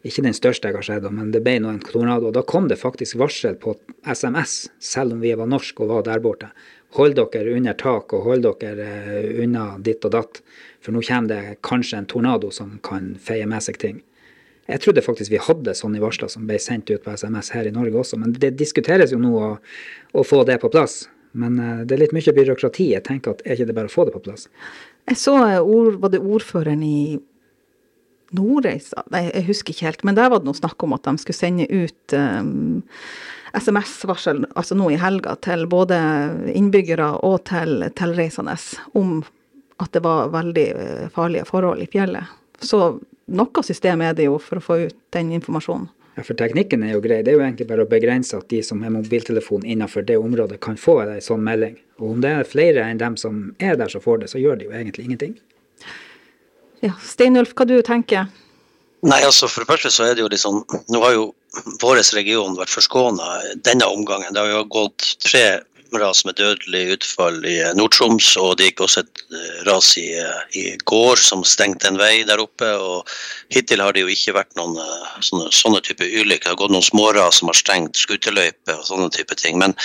Ikke 0.08 0.24
den 0.24 0.38
største 0.38 0.70
jeg 0.70 0.78
har 0.78 0.86
sett, 0.86 1.06
men 1.12 1.34
det 1.34 1.42
ble 1.44 1.58
nå 1.60 1.74
en 1.74 1.82
tornado. 1.84 2.30
Og 2.30 2.38
da 2.38 2.46
kom 2.48 2.70
det 2.72 2.78
faktisk 2.80 3.18
varsel 3.20 3.58
på 3.60 3.74
SMS, 4.08 4.70
selv 4.80 5.18
om 5.18 5.24
vi 5.26 5.34
var 5.36 5.50
norske 5.52 5.84
og 5.84 5.92
var 5.92 6.06
der 6.08 6.24
borte. 6.24 6.48
Hold 6.96 7.18
dere 7.20 7.58
under 7.58 7.76
tak, 7.76 8.14
og 8.16 8.24
hold 8.30 8.48
dere 8.48 9.26
unna 9.44 9.74
ditt 9.84 10.08
og 10.08 10.14
datt. 10.16 10.40
For 10.80 10.96
nå 10.96 11.04
kommer 11.04 11.34
det 11.34 11.58
kanskje 11.66 12.00
en 12.00 12.08
tornado 12.08 12.54
som 12.56 12.78
kan 12.86 13.18
feie 13.20 13.50
med 13.50 13.68
seg 13.68 13.82
ting. 13.82 14.00
Jeg 14.70 14.82
trodde 14.82 15.04
faktisk 15.04 15.34
vi 15.34 15.42
hadde 15.44 15.76
sånne 15.78 16.00
varsler 16.02 16.32
som 16.32 16.48
ble 16.48 16.56
sendt 16.62 16.88
ut 16.90 17.04
på 17.04 17.18
SMS 17.18 17.52
her 17.54 17.68
i 17.68 17.74
Norge 17.74 18.00
også, 18.00 18.18
men 18.22 18.32
det 18.34 18.56
diskuteres 18.58 19.12
jo 19.14 19.20
nå 19.22 19.34
å, 19.38 19.52
å 20.16 20.24
få 20.26 20.46
det 20.48 20.62
på 20.64 20.72
plass. 20.74 21.04
Men 21.36 21.60
uh, 21.60 21.86
det 21.86 21.96
er 21.96 22.06
litt 22.06 22.15
mye 22.15 22.36
byråkrati. 22.39 22.89
Jeg 22.96 23.06
tenker 23.08 23.36
at 23.36 23.46
er 23.46 23.58
ikke 23.58 23.70
det 23.70 23.77
bare 23.77 23.92
å 23.92 23.96
få 23.96 24.08
det 24.08 24.15
på 24.15 24.24
plass? 24.27 24.50
Jeg 25.06 25.22
så 25.22 25.38
ord, 25.62 26.00
var 26.01 26.13
det 26.15 26.24
ordføreren 26.24 26.84
i 26.86 27.00
Nordreisa, 28.36 29.04
jeg 29.13 29.46
husker 29.48 29.72
ikke 29.72 29.86
helt, 29.86 30.04
men 30.08 30.18
der 30.18 30.32
var 30.32 30.42
det 30.42 30.50
noe 30.50 30.58
snakk 30.58 30.82
om 30.84 30.96
at 30.96 31.06
de 31.06 31.13
skulle 31.22 31.38
sende 31.38 31.68
ut 31.70 32.15
um, 32.18 32.82
SMS-varsel 33.56 34.44
altså 34.56 34.75
nå 34.75 34.89
i 34.92 35.00
helga 35.00 35.36
til 35.46 35.65
både 35.72 35.98
innbyggere 36.51 37.12
og 37.25 37.44
til 37.48 37.86
tilreisende 37.96 38.58
om 38.98 39.22
at 39.84 39.92
det 39.96 40.01
var 40.06 40.32
veldig 40.32 40.65
eh, 40.72 41.08
farlige 41.12 41.48
forhold 41.50 41.82
i 41.84 41.88
fjellet. 41.92 42.32
Så 42.63 42.80
noe 43.36 43.63
system 43.68 44.04
er 44.06 44.13
det 44.15 44.30
jo 44.30 44.38
for 44.39 44.60
å 44.60 44.63
få 44.63 44.77
ut 44.88 44.98
den 45.15 45.34
informasjonen. 45.36 45.89
Ja, 46.16 46.24
for 46.24 46.38
teknikken 46.40 46.84
er 46.88 46.94
jo 46.94 47.02
grei. 47.04 47.20
Det 47.24 47.34
er 47.34 47.40
jo 47.40 47.44
egentlig 47.44 47.68
bare 47.68 47.84
å 47.84 47.90
begrense 47.92 48.38
at 48.40 48.48
de 48.52 48.62
som 48.64 48.84
har 48.86 48.94
mobiltelefon 48.94 49.66
innenfor 49.68 50.06
det 50.08 50.16
området, 50.22 50.62
kan 50.64 50.80
få 50.80 51.02
en 51.04 51.20
sånn 51.24 51.44
melding. 51.44 51.76
Og 52.00 52.14
om 52.14 52.24
det 52.24 52.32
er 52.32 52.48
flere 52.48 52.86
enn 52.88 53.02
dem 53.02 53.18
som 53.20 53.50
er 53.60 53.76
der 53.80 53.92
som 53.92 54.04
får 54.04 54.24
det, 54.24 54.32
så 54.32 54.40
gjør 54.40 54.62
det 54.62 54.70
jo 54.70 54.76
egentlig 54.78 55.10
ingenting. 55.10 55.36
Ja, 56.84 56.94
Steinulf, 57.04 57.56
hva 57.56 57.66
du 57.68 57.78
tenker 57.84 58.28
Nei, 59.06 59.20
altså 59.24 59.48
For 59.50 59.64
det 59.64 59.70
første 59.70 59.90
så 59.94 60.06
er 60.06 60.18
det 60.18 60.24
jo 60.24 60.40
sånn 60.40 60.60
Nå 60.92 61.02
har 61.04 61.14
jo 61.16 61.26
vår 61.82 62.02
region 62.18 62.58
vært 62.60 62.74
forskåna 62.74 63.28
denne 63.64 63.88
omgangen. 63.88 64.34
Det 64.36 64.42
har 64.44 64.50
jo 64.52 64.66
gått 64.68 65.06
tre 65.24 65.44
ras 65.94 66.25
med 66.25 66.38
dødelig 66.39 66.98
utfall 66.98 67.38
i 67.46 67.56
Nord-Troms, 67.77 68.32
og 68.42 68.58
det 68.58 68.72
gikk 68.72 68.84
også 68.86 69.04
et 69.04 69.24
eh, 69.32 69.62
ras 69.68 69.92
i, 70.01 70.08
i, 70.58 70.65
går 70.89 71.22
som 71.22 71.46
stengte 71.48 71.89
en 71.89 72.00
vei 72.00 72.24
der 72.27 72.42
oppe. 72.42 72.68
og 72.75 73.10
Hittil 73.54 73.84
har 73.84 73.96
det 73.96 74.06
jo 74.06 74.12
ikke 74.12 74.36
vært 74.38 74.56
noen 74.60 74.77
eh, 74.82 75.15
sånne, 75.25 75.51
sånne 75.56 75.82
type 75.86 76.06
ulykker. 76.06 76.46
Det 76.48 76.54
har 76.54 76.62
gått 76.63 76.75
noen 76.75 76.86
småras 76.86 77.42
som 77.42 77.51
har 77.51 77.60
stengt 77.60 78.00
skuterløyper 78.00 78.80
og 78.80 78.88
sånne 78.89 79.12
type 79.15 79.38
ting. 79.39 79.60
Men 79.62 79.77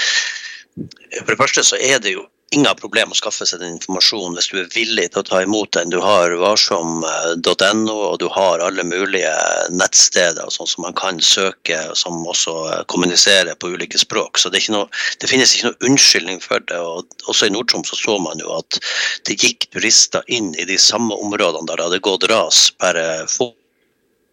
for 1.21 1.33
det 1.33 1.41
første 1.41 1.67
så 1.67 1.81
er 1.81 2.03
det 2.03 2.17
jo 2.17 2.27
ingen 2.51 2.77
problem 2.79 3.13
å 3.13 3.17
skaffe 3.19 3.47
seg 3.47 3.61
den 3.63 3.77
informasjonen 3.77 4.35
hvis 4.35 4.49
du 4.51 4.57
er 4.59 4.71
villig 4.75 5.07
til 5.13 5.23
å 5.23 5.27
ta 5.29 5.43
imot 5.45 5.71
den. 5.77 5.93
Du 5.93 6.01
har 6.03 6.33
varsom.no, 6.41 7.95
og 7.95 8.17
du 8.23 8.27
har 8.35 8.65
alle 8.65 8.85
mulige 8.87 9.35
nettsteder 9.71 10.51
sånn 10.51 10.71
som 10.71 10.87
man 10.87 10.97
kan 10.99 11.21
søke, 11.23 11.79
som 11.99 12.19
også 12.27 12.57
kommuniserer 12.91 13.55
på 13.55 13.71
ulike 13.75 14.01
språk. 14.03 14.41
Så 14.43 14.51
det, 14.51 14.65
noe, 14.75 14.89
det 15.23 15.31
finnes 15.31 15.55
ikke 15.55 15.71
noe 15.71 15.91
unnskyldning 15.91 16.43
for 16.43 16.65
det. 16.67 16.81
og 16.81 17.31
Også 17.31 17.47
i 17.47 17.55
Nord-Troms 17.55 17.93
så, 17.93 18.01
så 18.01 18.19
man 18.23 18.43
jo 18.43 18.51
at 18.59 18.81
det 19.29 19.39
gikk 19.39 19.71
turister 19.71 20.27
inn 20.27 20.51
i 20.59 20.67
de 20.67 20.79
samme 20.81 21.15
områdene 21.23 21.71
der 21.71 21.79
det 21.79 21.87
hadde 21.87 22.05
gått 22.07 22.27
ras 22.33 22.67
bare 22.83 23.07
få 23.31 23.53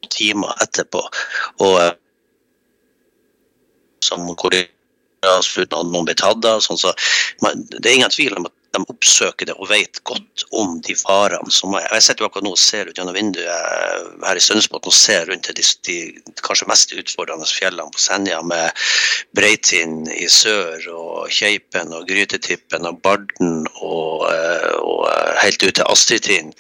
timer 0.10 0.58
etterpå. 0.64 1.06
og 1.66 1.80
som 4.08 4.24
hvor 4.24 4.54
de 4.54 4.64
blir 6.08 6.18
tatt 6.20 6.46
av. 6.46 6.62
Sånn, 6.66 6.80
så 6.80 6.94
det 7.78 7.86
er 7.86 7.96
ingen 7.96 8.14
tvil 8.14 8.38
om 8.38 8.50
at 8.50 8.56
de 8.78 8.94
oppsøker 8.94 9.50
det 9.50 9.56
og 9.58 9.70
vet 9.72 10.02
godt 10.08 10.46
om 10.56 10.78
de 10.86 10.96
farene 10.98 11.54
som 11.54 11.76
er. 11.78 11.88
Jeg 11.96 12.06
sitter 12.08 12.28
akkurat 12.28 12.46
nå 12.46 12.54
og 12.56 12.62
ser 12.62 12.90
ut 12.90 12.98
gjennom 12.98 13.18
vinduet 13.18 14.24
her 14.24 14.40
i 14.40 14.44
Stønnesbotn 14.44 14.92
og 14.92 14.96
ser 14.96 15.28
rundt 15.30 15.50
de, 15.58 15.66
de, 15.88 15.98
kanskje 16.46 16.70
mest 16.70 16.94
utfordrende 16.98 17.48
fjellene 17.50 17.94
på 17.94 18.02
Senja 18.02 18.42
med 18.46 18.88
Breitind 19.38 20.12
i 20.14 20.28
sør 20.32 20.90
og 20.94 21.34
Keipen 21.34 21.96
og 21.96 22.08
Grytetippen 22.10 22.88
og 22.90 23.02
Barden 23.06 23.66
og, 23.82 24.28
eh, 24.32 24.76
og 24.82 25.08
helt 25.42 25.64
ut 25.64 25.76
til 25.80 25.88
Astridtind 25.88 26.54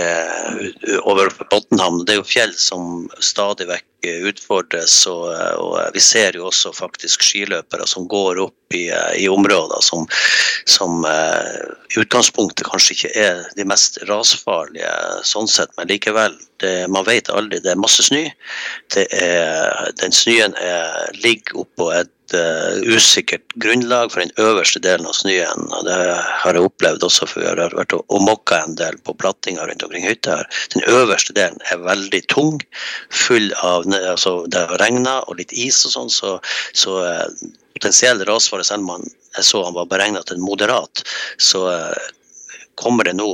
eh, 0.00 0.98
over 1.04 1.32
Bottenhamn. 1.50 2.04
Det 2.04 2.16
er 2.16 2.22
jo 2.22 2.28
fjell 2.28 2.56
som 2.58 3.06
stadig 3.24 3.68
vekk 3.70 3.86
utfordres. 4.06 5.06
Og, 5.06 5.26
og, 5.58 5.78
vi 5.94 6.00
ser 6.00 6.36
jo 6.38 6.46
også 6.48 6.72
faktisk 6.76 7.24
skiløpere 7.26 7.86
som 7.86 8.08
går 8.08 8.42
opp 8.46 8.67
i, 8.74 8.88
i 9.16 9.28
områder 9.28 9.80
som, 9.84 10.06
som 10.68 11.04
uh, 11.04 11.72
i 11.94 12.00
utgangspunktet 12.02 12.66
kanskje 12.68 12.96
ikke 12.96 13.12
er 13.16 13.42
de 13.56 13.66
mest 13.68 14.00
rasfarlige 14.10 14.92
sånn 15.26 15.48
sett, 15.50 15.72
men 15.78 15.90
likevel. 15.92 16.36
Det, 16.58 16.88
man 16.90 17.06
vet 17.06 17.30
aldri. 17.30 17.60
Det 17.62 17.70
er 17.70 17.78
masse 17.78 18.02
snø. 18.02 18.24
Den 18.90 20.14
snøen 20.16 20.56
ligger 21.22 21.60
oppå 21.62 21.92
et 21.94 22.10
uh, 22.36 22.78
usikkert 22.88 23.54
grunnlag 23.62 24.12
for 24.12 24.22
den 24.22 24.32
øverste 24.42 24.82
delen 24.84 25.08
av 25.08 25.16
snøen. 25.16 25.68
og 25.72 25.86
Det 25.86 25.98
har 26.42 26.58
jeg 26.58 26.66
opplevd 26.68 27.06
også, 27.08 27.28
for 27.30 27.44
vi 27.44 27.48
har 27.48 27.76
vært 27.76 27.96
og 27.98 28.24
mokka 28.24 28.62
en 28.64 28.76
del 28.78 28.98
på 29.04 29.16
plattinga 29.20 29.66
rundt 29.68 29.84
omkring 29.86 30.06
hytta 30.08 30.40
her. 30.40 30.50
Den 30.74 30.86
øverste 30.90 31.36
delen 31.36 31.62
er 31.72 31.86
veldig 31.86 32.22
tung, 32.32 32.60
full 33.10 33.52
av 33.62 33.88
altså 33.98 34.46
Det 34.50 34.66
har 34.70 34.82
regna 34.82 35.20
og 35.26 35.40
litt 35.40 35.52
is 35.52 35.80
og 35.88 35.94
sånn, 35.94 36.12
så, 36.12 36.36
så 36.76 37.00
uh, 37.04 37.26
potensiell 37.78 38.24
rasfare, 38.28 38.66
selv 38.66 38.88
om 38.88 39.06
jeg 39.36 39.44
så 39.46 39.62
han 39.64 39.76
var 39.76 39.90
beregna 39.90 40.24
til 40.26 40.38
en 40.38 40.46
moderat, 40.46 41.04
så 41.38 41.66
uh, 41.70 42.06
kommer 42.78 43.04
det 43.04 43.16
nå 43.18 43.26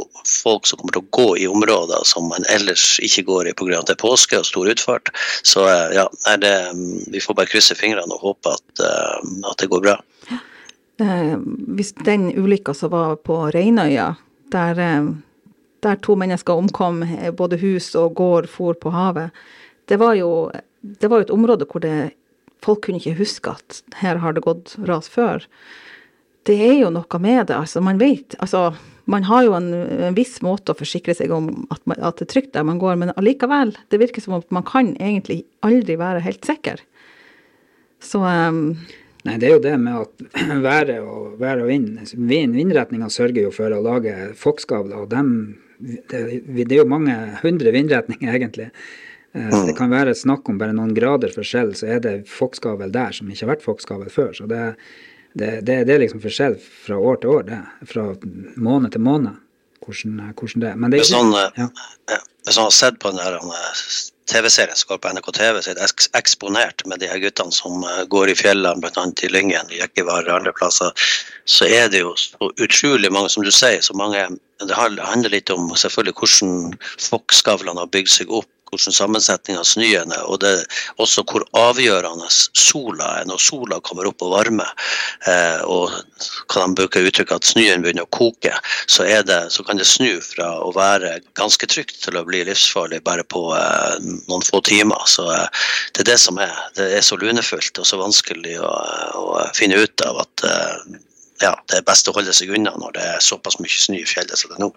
folk 0.43 0.67
som 0.67 0.81
kommer 0.81 0.97
til 0.97 1.05
å 1.05 1.13
gå 1.15 1.27
i 1.45 1.47
områder 1.51 2.05
som 2.09 2.29
man 2.33 2.47
ellers 2.53 2.97
ikke 3.05 3.27
går 3.29 3.51
i 3.51 3.55
pga. 3.57 3.79
at 3.79 3.91
det 3.91 3.97
er 3.97 4.03
påske 4.03 4.41
og 4.41 4.49
stor 4.49 4.71
utfart. 4.73 5.13
Så 5.43 5.67
ja, 5.69 6.09
ja, 6.27 6.37
det, 6.41 6.55
mm, 6.73 7.13
vi 7.13 7.21
får 7.21 7.37
bare 7.39 7.51
krysse 7.53 7.77
fingrene 7.79 8.17
og 8.17 8.25
håpe 8.31 8.55
at, 8.57 8.81
eh, 8.81 9.31
at 9.51 9.61
det 9.61 9.71
går 9.73 9.85
bra. 9.85 9.99
Eh, 11.03 11.37
hvis 11.77 11.93
den 12.07 12.31
ulykka 12.33 12.75
som 12.75 12.93
var 12.95 13.17
på 13.17 13.39
Reinøya, 13.55 14.15
der, 14.55 14.83
der, 15.83 15.97
to 16.03 16.17
mennesker 16.17 16.55
omkom, 16.55 17.03
både 17.37 17.59
hus 17.63 17.95
og 17.99 18.15
gård 18.15 18.49
for 18.49 18.79
på 18.79 18.93
havet, 18.95 19.35
det 19.91 19.99
var 20.01 20.15
jo, 20.15 20.51
det 20.81 21.11
var 21.11 21.25
et 21.25 21.35
område 21.35 21.67
hvor 21.69 21.83
det, 21.85 22.15
folk 22.65 22.87
kunne 22.87 23.03
ikke 23.03 23.19
huske 23.19 23.57
at 23.59 23.83
her 24.01 24.23
har 24.23 24.33
det 24.33 24.45
gått 24.47 24.77
ras 24.89 25.11
før. 25.11 25.45
Det 26.45 26.57
er 26.61 26.79
jo 26.79 26.93
noe 26.93 27.21
med 27.21 27.49
det. 27.49 27.57
altså 27.57 27.81
Man 27.81 27.99
vet 28.01 28.37
altså 28.39 28.75
man 29.11 29.27
har 29.29 29.45
jo 29.45 29.55
en, 29.57 29.69
en, 29.75 30.17
viss 30.17 30.39
måte 30.45 30.73
å 30.73 30.79
forsikre 30.79 31.15
seg 31.17 31.33
om 31.35 31.51
at, 31.69 31.81
man, 31.89 31.99
at, 32.01 32.19
det 32.19 32.29
er 32.29 32.33
trygt 32.33 32.53
der 32.57 32.67
man 32.67 32.81
går, 32.81 32.97
men 33.01 33.13
allikevel, 33.19 33.75
det 33.93 34.01
virker 34.01 34.25
som 34.25 34.39
at 34.39 34.47
man 34.55 34.65
kan 34.69 34.95
egentlig 34.97 35.43
aldri 35.67 35.99
være 36.01 36.25
helt 36.25 36.45
sikker. 36.47 36.81
Så 38.05 38.21
um, 38.25 38.77
Nei, 39.25 39.39
det 39.41 39.49
er 39.49 39.55
jo 39.55 39.63
det 39.65 39.75
med 39.81 40.03
at 40.03 40.25
været 40.69 40.99
og, 41.01 41.37
vær 41.41 41.63
og 41.65 41.71
vind, 41.73 41.97
vind 42.17 42.57
Vindretninga 42.57 43.09
sørger 43.13 43.47
jo 43.47 43.55
for 43.55 43.73
å 43.73 43.81
lage 43.85 44.33
fokkskavler, 44.41 45.05
og 45.05 45.11
dem, 45.13 45.31
det, 45.81 46.43
det, 46.45 46.69
er 46.71 46.83
jo 46.83 46.91
mange 46.91 47.17
hundre 47.41 47.73
vindretninger, 47.77 48.35
egentlig. 48.39 48.71
Eh, 49.33 49.49
så 49.49 49.65
det 49.69 49.77
kan 49.79 49.93
være 49.93 50.17
snakk 50.19 50.49
om 50.49 50.61
bare 50.61 50.77
noen 50.77 50.93
grader 50.97 51.33
forskjell, 51.35 51.73
så 51.79 51.89
er 51.97 52.05
det 52.05 52.15
fokkskavel 52.31 52.93
der 52.95 53.17
som 53.17 53.29
ikke 53.29 53.47
har 53.47 53.55
vært 53.57 53.67
fokkskavel 53.69 54.13
før. 54.13 54.33
Så 54.37 54.49
det, 54.51 54.63
det, 55.35 55.61
det, 55.67 55.81
det, 55.89 55.95
er 55.95 56.03
liksom 56.05 56.23
forskjell 56.23 56.57
fra 56.63 56.99
år 56.99 57.17
til 57.23 57.33
år, 57.35 57.47
det. 57.49 57.61
Fra 57.91 58.07
måned 58.57 58.95
til 58.95 59.03
måned. 59.03 59.41
Hvordan, 59.85 60.21
hvordan 60.39 60.63
det 60.63 60.69
er. 60.71 60.77
Men 60.81 60.93
det 60.93 61.01
er 61.01 61.05
ikke, 61.05 61.13
sånn, 61.13 61.35
ja. 61.59 62.21
Hvis 62.45 62.59
man 62.61 62.69
har 62.69 62.77
sett 62.77 63.01
på 63.03 63.11
den 63.13 63.21
TV-serien 64.31 64.77
som 64.79 64.93
går 64.93 65.01
på 65.03 65.11
NRK 65.13 65.29
TV, 65.37 65.59
så 65.61 65.73
er 65.73 65.79
det 65.81 66.07
eksponert 66.17 66.85
med 66.89 67.03
de 67.03 67.11
her 67.11 67.21
guttene 67.21 67.53
som 67.53 67.85
eh, 67.85 68.05
går 68.13 68.33
i 68.33 68.37
fjellene, 68.39 68.81
bl.a. 68.81 69.05
i 69.27 69.31
Lyngen, 69.33 69.73
i 69.73 69.81
Jekkivar 69.83 70.25
og 70.29 70.39
andre 70.39 70.55
plasser, 70.57 71.07
så 71.45 71.69
er 71.69 71.91
det 71.93 72.05
jo 72.05 72.15
så 72.21 72.49
utrolig 72.55 73.11
mange, 73.13 73.33
som 73.35 73.45
du 73.45 73.53
sier, 73.53 73.83
så 73.85 73.97
mange 73.97 74.27
Det 74.65 74.77
handler 74.77 75.33
litt 75.33 75.51
om 75.51 75.73
selvfølgelig 75.77 76.15
hvordan 76.15 76.77
fokkskavlene 77.03 77.83
har 77.83 77.91
bygd 77.93 78.13
seg 78.13 78.31
opp 78.33 78.64
hvordan 78.75 78.97
sammensetning 78.97 79.59
av 79.59 79.67
snøen 79.69 80.13
er, 80.15 80.25
og 80.29 80.41
det 80.45 80.53
også 81.03 81.25
hvor 81.29 81.47
avgjørende 81.59 82.29
sola 82.31 83.11
er 83.21 83.29
når 83.29 83.43
sola 83.43 83.81
kommer 83.85 84.09
opp 84.11 84.23
og 84.25 84.35
varmer. 84.35 84.71
Eh, 85.31 85.63
og 85.65 85.93
kan 86.53 86.75
de 86.75 86.83
bruke 86.83 87.03
uttrykket 87.05 87.37
at 87.37 87.49
snøen 87.49 87.85
begynner 87.85 88.07
å 88.07 88.13
koke, 88.15 88.53
så, 88.87 89.07
det, 89.27 89.41
så, 89.55 89.65
kan 89.67 89.81
det 89.81 89.89
snu 89.89 90.19
fra 90.25 90.51
å 90.63 90.73
være 90.75 91.19
ganske 91.39 91.69
trygt 91.71 92.01
til 92.05 92.19
å 92.19 92.25
bli 92.27 92.45
livsfarlig 92.47 93.03
bare 93.07 93.25
på 93.27 93.47
eh, 93.57 93.99
noen 94.29 94.45
få 94.47 94.63
timer. 94.67 95.07
Så 95.11 95.27
eh, 95.33 95.47
det 95.95 96.05
er 96.05 96.13
det 96.13 96.19
som 96.23 96.41
er. 96.43 96.55
Det 96.79 96.91
er 96.99 97.05
så 97.05 97.19
lunefullt 97.21 97.81
og 97.81 97.89
så 97.89 98.01
vanskelig 98.01 98.59
å, 98.63 98.73
å 99.21 99.47
finne 99.57 99.81
ut 99.81 100.07
av 100.07 100.23
at 100.25 100.47
eh, 100.49 100.74
ja, 101.45 101.53
det 101.69 101.81
er 101.81 101.87
best 101.87 102.09
å 102.09 102.15
holde 102.17 102.33
seg 102.37 102.53
unna 102.57 102.73
når 102.81 102.97
det 102.97 103.05
er 103.13 103.23
såpass 103.25 103.59
mye 103.61 103.83
snø 103.87 104.01
i 104.01 104.09
fjellet 104.09 104.41
som 104.41 104.53
det 104.53 104.59
er 104.59 104.65
nå. 104.65 104.71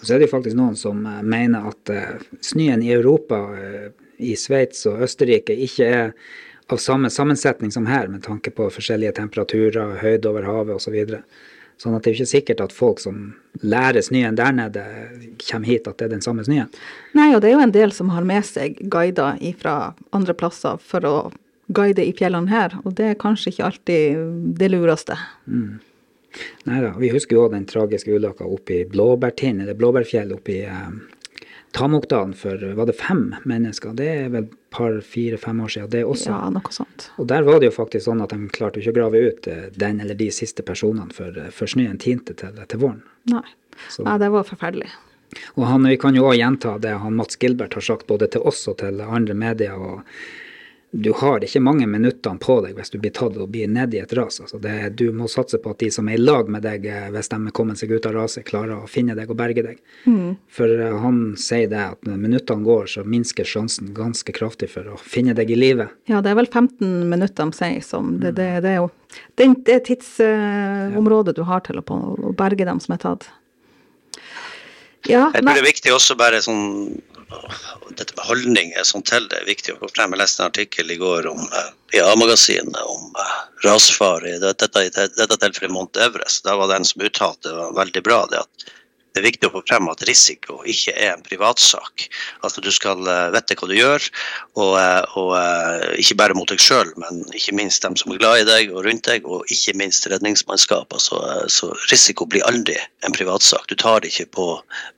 Så 0.00 0.14
er 0.14 0.20
det 0.20 0.28
jo 0.28 0.34
faktisk 0.36 0.58
noen 0.58 0.76
som 0.78 1.04
eh, 1.04 1.22
mener 1.26 1.68
at 1.70 1.92
uh, 1.92 2.28
snøen 2.44 2.84
i 2.84 2.92
Europa, 2.94 3.42
uh, 3.52 3.88
i 4.16 4.32
Sveits 4.40 4.86
og 4.88 5.04
Østerrike, 5.04 5.56
ikke 5.66 5.90
er 5.90 6.14
av 6.72 6.80
samme 6.82 7.10
sammensetning 7.12 7.70
som 7.74 7.86
her, 7.86 8.08
med 8.10 8.24
tanke 8.24 8.50
på 8.54 8.70
forskjellige 8.74 9.18
temperaturer, 9.20 9.98
høyde 10.00 10.32
over 10.32 10.48
havet 10.48 10.78
osv. 10.78 10.88
Så 10.88 10.94
videre. 10.94 11.22
sånn 11.76 11.92
at 11.92 12.02
det 12.02 12.08
er 12.08 12.14
jo 12.14 12.24
ikke 12.24 12.32
sikkert 12.32 12.60
at 12.64 12.72
folk 12.72 13.00
som 13.02 13.16
lærer 13.60 14.00
snøen 14.00 14.38
der 14.38 14.54
nede, 14.56 14.84
kommer 15.44 15.68
hit 15.68 15.88
at 15.90 15.98
det 15.98 16.06
er 16.06 16.14
den 16.14 16.24
samme 16.24 16.46
snøen. 16.46 16.70
Nei, 17.12 17.34
og 17.34 17.42
det 17.44 17.50
er 17.50 17.58
jo 17.58 17.66
en 17.66 17.74
del 17.74 17.92
som 17.92 18.14
har 18.14 18.24
med 18.24 18.46
seg 18.48 18.80
guider 18.80 19.36
fra 19.60 19.92
andre 20.16 20.34
plasser 20.34 20.80
for 20.80 21.04
å 21.04 21.16
guide 21.76 22.04
i 22.06 22.14
fjellene 22.16 22.50
her, 22.50 22.78
og 22.84 22.94
det 22.96 23.10
er 23.10 23.20
kanskje 23.20 23.52
ikke 23.52 23.68
alltid 23.68 24.56
det 24.58 24.70
lureste. 24.72 25.18
Mm. 25.46 25.76
Nei 26.68 26.80
da, 26.84 26.94
vi 27.00 27.12
husker 27.14 27.38
jo 27.38 27.48
den 27.52 27.66
tragiske 27.68 28.12
ulykka 28.12 28.48
oppe 28.48 28.80
i 28.80 28.86
Blåbærtind, 28.90 29.62
eller 29.64 29.78
Blåbærfjell 29.78 30.34
oppe 30.36 30.54
i 30.54 30.62
eh, 30.68 30.90
Tamokdalen 31.76 32.32
for 32.36 32.62
var 32.76 32.86
det 32.88 32.94
fem 32.96 33.34
mennesker. 33.44 33.92
Det 33.96 34.06
er 34.08 34.28
vel 34.32 34.46
par, 34.72 35.00
fire-fem 35.00 35.60
år 35.60 35.72
siden, 35.74 35.90
det 35.92 36.04
også. 36.08 36.30
Ja, 36.30 36.46
noe 36.52 36.72
sånt. 36.72 37.10
Og 37.20 37.28
der 37.28 37.44
var 37.44 37.60
det 37.60 37.70
jo 37.70 37.74
faktisk 37.76 38.06
sånn 38.06 38.22
at 38.24 38.32
de 38.32 38.48
klarte 38.54 38.80
ikke 38.80 38.94
å 38.94 38.98
grave 39.00 39.20
ut 39.28 39.48
eh, 39.52 39.66
den 39.76 40.00
eller 40.00 40.16
de 40.16 40.30
siste 40.32 40.64
personene 40.64 41.12
før, 41.16 41.34
eh, 41.44 41.52
før 41.52 41.72
snøen 41.74 42.00
tinte 42.00 42.36
til, 42.38 42.56
til 42.64 42.82
våren. 42.82 43.02
Nei. 43.32 43.44
Nei, 44.00 44.16
det 44.22 44.32
var 44.32 44.48
forferdelig. 44.48 44.88
Og 45.60 45.66
han, 45.68 45.84
vi 45.84 45.98
kan 46.00 46.16
jo 46.16 46.24
òg 46.30 46.38
gjenta 46.38 46.78
det 46.80 46.94
han 47.02 47.16
Mats 47.18 47.36
Gilbert 47.40 47.76
har 47.76 47.84
sagt 47.84 48.08
både 48.08 48.30
til 48.32 48.46
oss 48.48 48.62
og 48.70 48.78
til 48.80 49.02
andre 49.04 49.36
medier. 49.36 49.76
og 49.76 50.00
du 50.90 51.12
har 51.12 51.44
ikke 51.44 51.60
mange 51.60 51.86
minuttene 51.86 52.38
på 52.40 52.56
deg 52.64 52.76
hvis 52.76 52.92
du 52.92 52.98
blir 53.02 53.12
tatt 53.14 53.36
og 53.36 53.50
blir 53.52 53.68
nedi 53.68 53.98
et 54.00 54.12
ras. 54.16 54.38
Altså 54.40 54.58
det, 54.62 54.74
du 54.96 55.10
må 55.12 55.28
satse 55.28 55.58
på 55.62 55.72
at 55.74 55.82
de 55.82 55.90
som 55.92 56.08
er 56.08 56.16
i 56.16 56.22
lag 56.22 56.48
med 56.52 56.62
deg, 56.64 56.86
eh, 56.88 57.08
hvis 57.12 57.30
de 57.32 57.38
er 57.40 57.54
kommet 57.56 57.80
seg 57.80 57.92
ut 57.92 58.06
av 58.08 58.14
raset, 58.16 58.46
klarer 58.46 58.78
å 58.78 58.90
finne 58.90 59.16
deg 59.18 59.30
og 59.32 59.38
berge 59.38 59.64
deg. 59.66 59.80
For 60.52 60.70
eh, 60.70 60.98
han 61.02 61.20
sier 61.40 61.68
det 61.72 61.82
at 61.82 62.06
når 62.08 62.20
minuttene 62.22 62.66
går, 62.66 62.86
så 62.94 63.04
minsker 63.04 63.48
sjansen 63.48 63.90
ganske 63.96 64.32
kraftig 64.36 64.70
for 64.72 64.88
å 64.94 65.00
finne 65.00 65.34
deg 65.36 65.50
i 65.52 65.58
live. 65.58 65.88
Ja, 66.10 66.22
det 66.24 66.32
er 66.32 66.38
vel 66.40 66.50
15 66.50 67.10
minutter 67.10 67.50
de 67.50 67.58
sier 67.58 67.82
som 67.84 68.14
det, 68.22 68.36
det, 68.38 68.48
det 68.64 68.76
er 68.76 68.80
jo 68.84 68.92
det, 69.36 69.50
det 69.66 69.80
tidsområdet 69.90 71.36
du 71.36 71.42
har 71.48 71.66
til 71.66 71.82
å, 71.82 71.84
på, 71.84 71.98
å 72.30 72.32
berge 72.36 72.68
dem 72.68 72.80
som 72.82 72.96
er 72.96 73.02
tatt. 73.02 73.28
Ja, 75.06 75.28
Jeg 75.34 75.42
tror 75.42 75.54
det 75.54 75.60
er 75.60 75.68
viktig 75.68 75.92
også 75.94 76.16
bare 76.18 76.40
sånn 76.42 76.64
Dette 77.96 78.14
med 78.14 78.26
holdninger 78.28 78.86
sånn 78.86 79.04
til 79.06 79.26
det 79.30 79.40
er 79.40 79.48
viktig 79.48 79.74
å 79.74 79.80
få 79.80 79.88
frem. 79.90 80.12
Jeg 80.14 80.20
leste 80.20 80.42
en 80.44 80.50
artikkel 80.52 80.92
i 80.94 80.98
går 81.00 81.26
om, 81.30 81.42
eh, 81.46 81.70
i 81.98 82.02
A-magasinet 82.04 82.78
om 82.86 83.18
eh, 83.18 83.34
rasfare 83.66 84.36
Dette, 84.42 84.68
dette, 84.74 85.08
dette 85.16 85.38
tilfellet 85.42 85.74
Mount 85.74 86.00
Everest. 86.00 86.44
Da 86.46 86.56
var 86.60 86.70
det 86.70 86.80
en 86.80 86.88
som 86.88 87.02
uttalte 87.02 87.48
det 87.48 87.56
var 87.58 87.78
veldig 87.80 88.02
bra 88.06 88.20
det 88.30 88.42
at 88.44 88.68
det 89.16 89.22
er 89.22 89.30
viktig 89.30 89.48
å 89.48 89.54
få 89.54 89.62
frem 89.64 89.86
at 89.88 90.02
risiko 90.04 90.58
ikke 90.68 90.92
er 90.92 91.14
en 91.14 91.22
privatsak. 91.24 92.04
Altså 92.44 92.60
Du 92.60 92.68
skal 92.74 93.00
eh, 93.08 93.30
vite 93.32 93.56
hva 93.56 93.68
du 93.70 93.72
gjør, 93.72 94.08
og, 94.60 94.74
eh, 94.76 95.16
og 95.16 95.30
eh, 95.38 95.86
ikke 96.02 96.18
bare 96.20 96.36
mot 96.36 96.52
deg 96.52 96.60
sjøl, 96.60 96.90
men 97.00 97.22
ikke 97.32 97.54
minst 97.56 97.80
dem 97.86 97.96
som 97.96 98.12
er 98.12 98.20
glad 98.20 98.42
i 98.42 98.46
deg 98.50 98.74
og 98.74 98.84
rundt 98.84 99.08
deg, 99.08 99.24
og 99.24 99.48
ikke 99.48 99.76
minst 99.80 100.04
redningsmannskap. 100.12 100.92
Altså, 100.92 101.22
eh, 101.32 101.46
så 101.48 101.70
risiko 101.88 102.28
blir 102.28 102.44
aldri 102.44 102.76
en 103.08 103.16
privatsak. 103.16 103.64
Du 103.72 103.76
tar 103.80 104.04
det 104.04 104.12
ikke 104.12 104.28
på, 104.36 104.50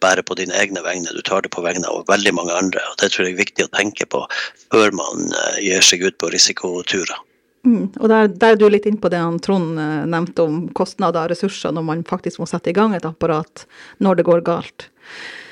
bare 0.02 0.26
på 0.26 0.38
dine 0.40 0.58
egne 0.58 0.82
vegne, 0.82 1.14
du 1.14 1.22
tar 1.22 1.46
det 1.46 1.54
på 1.54 1.62
vegne 1.62 1.86
av 1.86 2.02
veldig 2.10 2.34
mange 2.34 2.58
andre. 2.58 2.82
og 2.90 2.98
Det 2.98 3.12
tror 3.14 3.28
jeg 3.28 3.38
er 3.38 3.44
viktig 3.44 3.68
å 3.68 3.74
tenke 3.78 4.10
på 4.10 4.26
før 4.74 4.98
man 4.98 5.30
gir 5.62 5.86
seg 5.86 6.02
ut 6.02 6.18
på 6.18 6.34
risikoturer. 6.34 7.22
Mm, 7.66 7.84
og 7.98 8.08
der, 8.10 8.28
der 8.28 8.54
er 8.54 8.60
du 8.60 8.66
litt 8.70 8.86
inn 8.88 8.98
på 9.00 9.10
det 9.12 9.20
han 9.22 9.38
Trond 9.44 9.78
eh, 9.80 10.04
nevnte 10.10 10.44
om 10.44 10.60
kostnader 10.76 11.26
og 11.26 11.32
ressurser 11.32 11.74
når 11.74 11.86
man 11.86 12.04
faktisk 12.08 12.42
må 12.42 12.48
sette 12.50 12.72
i 12.72 12.76
gang 12.76 12.94
et 12.96 13.08
apparat 13.08 13.64
når 14.04 14.20
det 14.20 14.26
går 14.28 14.44
galt. 14.46 14.88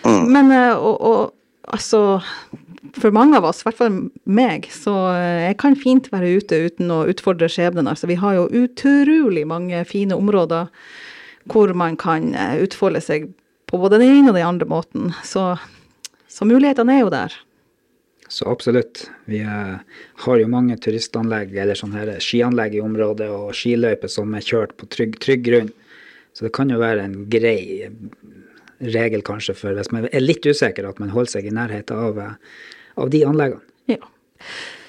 Mm. 0.04 0.22
Men 0.34 0.52
eh, 0.54 0.74
og, 0.76 1.00
og 1.00 1.72
altså 1.74 2.20
For 2.96 3.10
mange 3.10 3.36
av 3.36 3.44
oss, 3.48 3.60
i 3.60 3.66
hvert 3.66 3.78
fall 3.80 3.96
meg, 4.24 4.68
så 4.72 4.94
eh, 5.16 5.48
jeg 5.48 5.58
kan 5.60 5.74
fint 5.76 6.06
være 6.12 6.36
ute 6.38 6.60
uten 6.68 6.92
å 6.94 7.02
utfordre 7.10 7.48
skjebnen. 7.50 7.88
Altså, 7.90 8.08
vi 8.08 8.16
har 8.20 8.36
jo 8.36 8.46
utrolig 8.62 9.42
mange 9.48 9.82
fine 9.88 10.16
områder 10.16 10.70
hvor 11.50 11.70
man 11.78 11.98
kan 11.98 12.32
utfolde 12.62 13.02
seg 13.04 13.28
på 13.70 13.78
både 13.82 14.00
den 14.00 14.20
ene 14.20 14.30
og 14.30 14.38
den 14.38 14.46
andre 14.46 14.66
måten. 14.70 15.10
Så, 15.26 15.52
så 16.30 16.46
mulighetene 16.48 16.96
er 16.96 17.04
jo 17.04 17.12
der. 17.12 17.36
Så 18.28 18.48
absolutt. 18.50 19.04
Vi 19.30 19.40
eh, 19.40 19.74
har 20.24 20.38
jo 20.40 20.50
mange 20.50 20.76
turistanlegg 20.82 21.54
eller 21.56 21.78
sånne 21.78 22.00
her 22.00 22.22
skianlegg 22.22 22.74
i 22.78 22.82
området, 22.82 23.28
og 23.30 23.54
skiløyper 23.54 24.10
som 24.10 24.34
er 24.34 24.46
kjørt 24.46 24.74
på 24.80 24.88
trygg, 24.90 25.18
trygg 25.22 25.44
grunn. 25.46 25.74
Så 26.34 26.46
det 26.46 26.54
kan 26.56 26.70
jo 26.70 26.80
være 26.82 27.06
en 27.06 27.20
grei 27.32 27.88
regel 28.78 29.22
kanskje 29.24 29.54
for 29.56 29.76
hvis 29.76 29.92
man 29.94 30.08
er 30.10 30.24
litt 30.24 30.44
usikker, 30.46 30.88
at 30.88 30.98
man 31.00 31.14
holder 31.14 31.38
seg 31.38 31.46
i 31.48 31.54
nærheten 31.54 32.02
av, 32.08 32.18
eh, 32.20 32.64
av 33.00 33.12
de 33.14 33.22
anleggene. 33.24 33.62
Ja. 33.88 34.02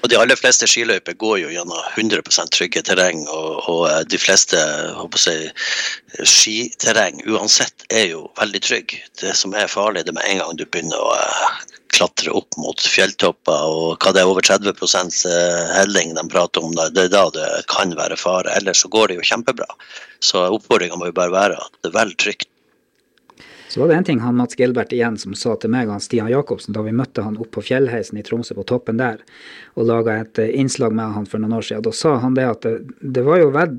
Og 0.03 0.11
De 0.11 0.17
aller 0.19 0.37
fleste 0.39 0.67
skiløyper 0.69 1.15
går 1.19 1.39
jo 1.41 1.49
gjennom 1.51 1.79
100 1.97 2.51
trygge 2.53 2.83
terreng, 2.85 3.23
og, 3.27 3.63
og 3.69 3.81
eh, 3.89 4.03
de 4.09 4.19
fleste 4.21 4.59
håper 4.97 5.23
jeg, 5.29 5.53
skiterreng 6.23 7.23
uansett 7.27 7.87
er 7.89 8.11
jo 8.13 8.27
veldig 8.39 8.61
trygg. 8.63 8.97
Det 9.21 9.33
som 9.37 9.55
er 9.57 9.71
farlig, 9.71 10.05
det 10.05 10.13
er 10.13 10.19
med 10.19 10.29
en 10.31 10.43
gang 10.43 10.59
du 10.59 10.65
begynner 10.65 11.01
å 11.01 11.15
eh, 11.17 11.76
klatre 11.97 12.33
opp 12.37 12.57
mot 12.61 12.81
fjelltopper, 12.81 13.71
og 13.71 14.03
hva 14.03 14.13
det 14.13 14.21
er 14.21 14.29
over 14.29 14.45
30 14.45 14.69
eh, 14.69 15.63
helling 15.77 16.13
de 16.17 16.25
prater 16.31 16.65
om, 16.65 16.75
det 16.77 17.07
er 17.07 17.13
da 17.13 17.25
det 17.33 17.47
kan 17.71 17.95
være 17.97 18.19
fare. 18.19 18.53
Ellers 18.59 18.83
så 18.83 18.91
går 18.93 19.09
det 19.09 19.19
jo 19.19 19.25
kjempebra. 19.31 19.67
Så 20.19 20.45
oppfordringa 20.45 20.99
må 20.99 21.09
jo 21.09 21.17
bare 21.17 21.33
være 21.33 21.57
at 21.57 21.81
det 21.81 21.91
er 21.91 21.97
vel 21.97 22.13
trygt. 22.19 22.49
Så 23.67 23.81
var 23.81 23.89
det 23.91 23.97
en 23.97 24.05
ting 24.07 24.19
han 24.23 24.37
Mats 24.39 24.55
Gilbert 24.55 24.93
igjen 24.95 25.17
som 25.19 25.33
sa 25.35 25.57
til 25.59 25.73
meg 25.73 25.89
han 25.91 26.01
Stian 26.01 26.29
Jacobsen 26.31 26.73
da 26.73 26.81
vi 26.85 26.95
møtte 26.95 27.25
han 27.25 27.35
opp 27.41 27.51
på 27.57 27.65
fjellheisen 27.67 28.17
i 28.17 28.23
Tromsø 28.23 28.55
på 28.55 28.63
toppen 28.69 29.01
der, 29.01 29.19
og 29.75 29.89
laga 29.89 30.21
et 30.21 30.39
eh, 30.41 30.53
innslag 30.61 30.95
med 30.95 31.17
han 31.17 31.27
for 31.29 31.43
noen 31.43 31.57
år 31.59 31.67
siden. 31.67 31.85
Da 31.85 31.93
sa 31.95 32.15
han 32.23 32.37
det 32.37 32.47
at 32.47 32.63
det, 32.65 32.77
det 33.01 33.25
var 33.27 33.41
jo 33.41 33.51
verd, 33.55 33.75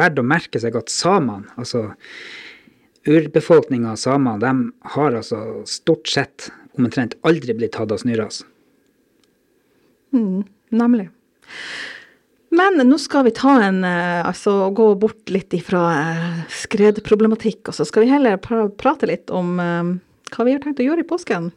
verdt 0.00 0.20
å 0.20 0.26
merke 0.26 0.60
seg 0.62 0.76
at 0.78 0.92
samene, 0.92 1.48
altså 1.56 1.88
urbefolkninga 3.08 3.96
av 3.96 3.98
samene, 3.98 4.38
de 4.42 4.90
har 4.94 5.16
altså 5.18 5.62
stort 5.66 6.10
sett 6.10 6.52
omtrent 6.78 7.16
aldri 7.26 7.54
blir 7.56 7.72
tatt 7.72 7.92
av 7.92 8.00
snøras. 8.02 8.42
Mm, 10.12 10.44
nemlig. 10.68 11.08
Men 12.52 12.76
nå 12.84 12.98
skal 13.00 13.24
vi 13.24 13.32
ta 13.32 13.54
en, 13.64 13.80
eh, 13.84 14.20
altså 14.26 14.70
gå 14.76 14.90
bort 15.00 15.30
litt 15.32 15.54
ifra 15.56 15.82
eh, 15.96 16.40
skredproblematikk, 16.52 17.70
og 17.70 17.76
så 17.76 17.86
skal 17.88 18.04
vi 18.04 18.12
heller 18.12 18.36
pra 18.44 18.66
prate 18.68 19.08
litt 19.08 19.32
om 19.32 19.56
eh, 19.60 19.92
hva 20.34 20.44
vi 20.44 20.52
har 20.52 20.60
tenkt 20.60 20.82
å 20.84 20.88
gjøre 20.90 21.04
i 21.04 21.08
påsken. 21.08 21.48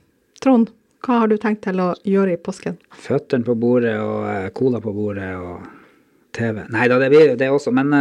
Trond, 0.44 0.72
hva 1.04 1.20
har 1.24 1.32
du 1.32 1.36
tenkt 1.42 1.66
til 1.68 1.82
å 1.84 1.90
gjøre 2.08 2.38
i 2.38 2.40
påsken? 2.40 2.80
Føttene 2.96 3.44
på 3.44 3.58
bordet 3.60 3.98
og 4.00 4.56
cola 4.56 4.80
på 4.84 4.96
bordet 4.96 5.34
og 5.36 5.68
TV. 6.36 6.64
Nei 6.72 6.88
da, 6.92 7.00
det 7.04 7.12
blir 7.12 7.36
det 7.40 7.52
også, 7.52 7.76
men 7.76 7.92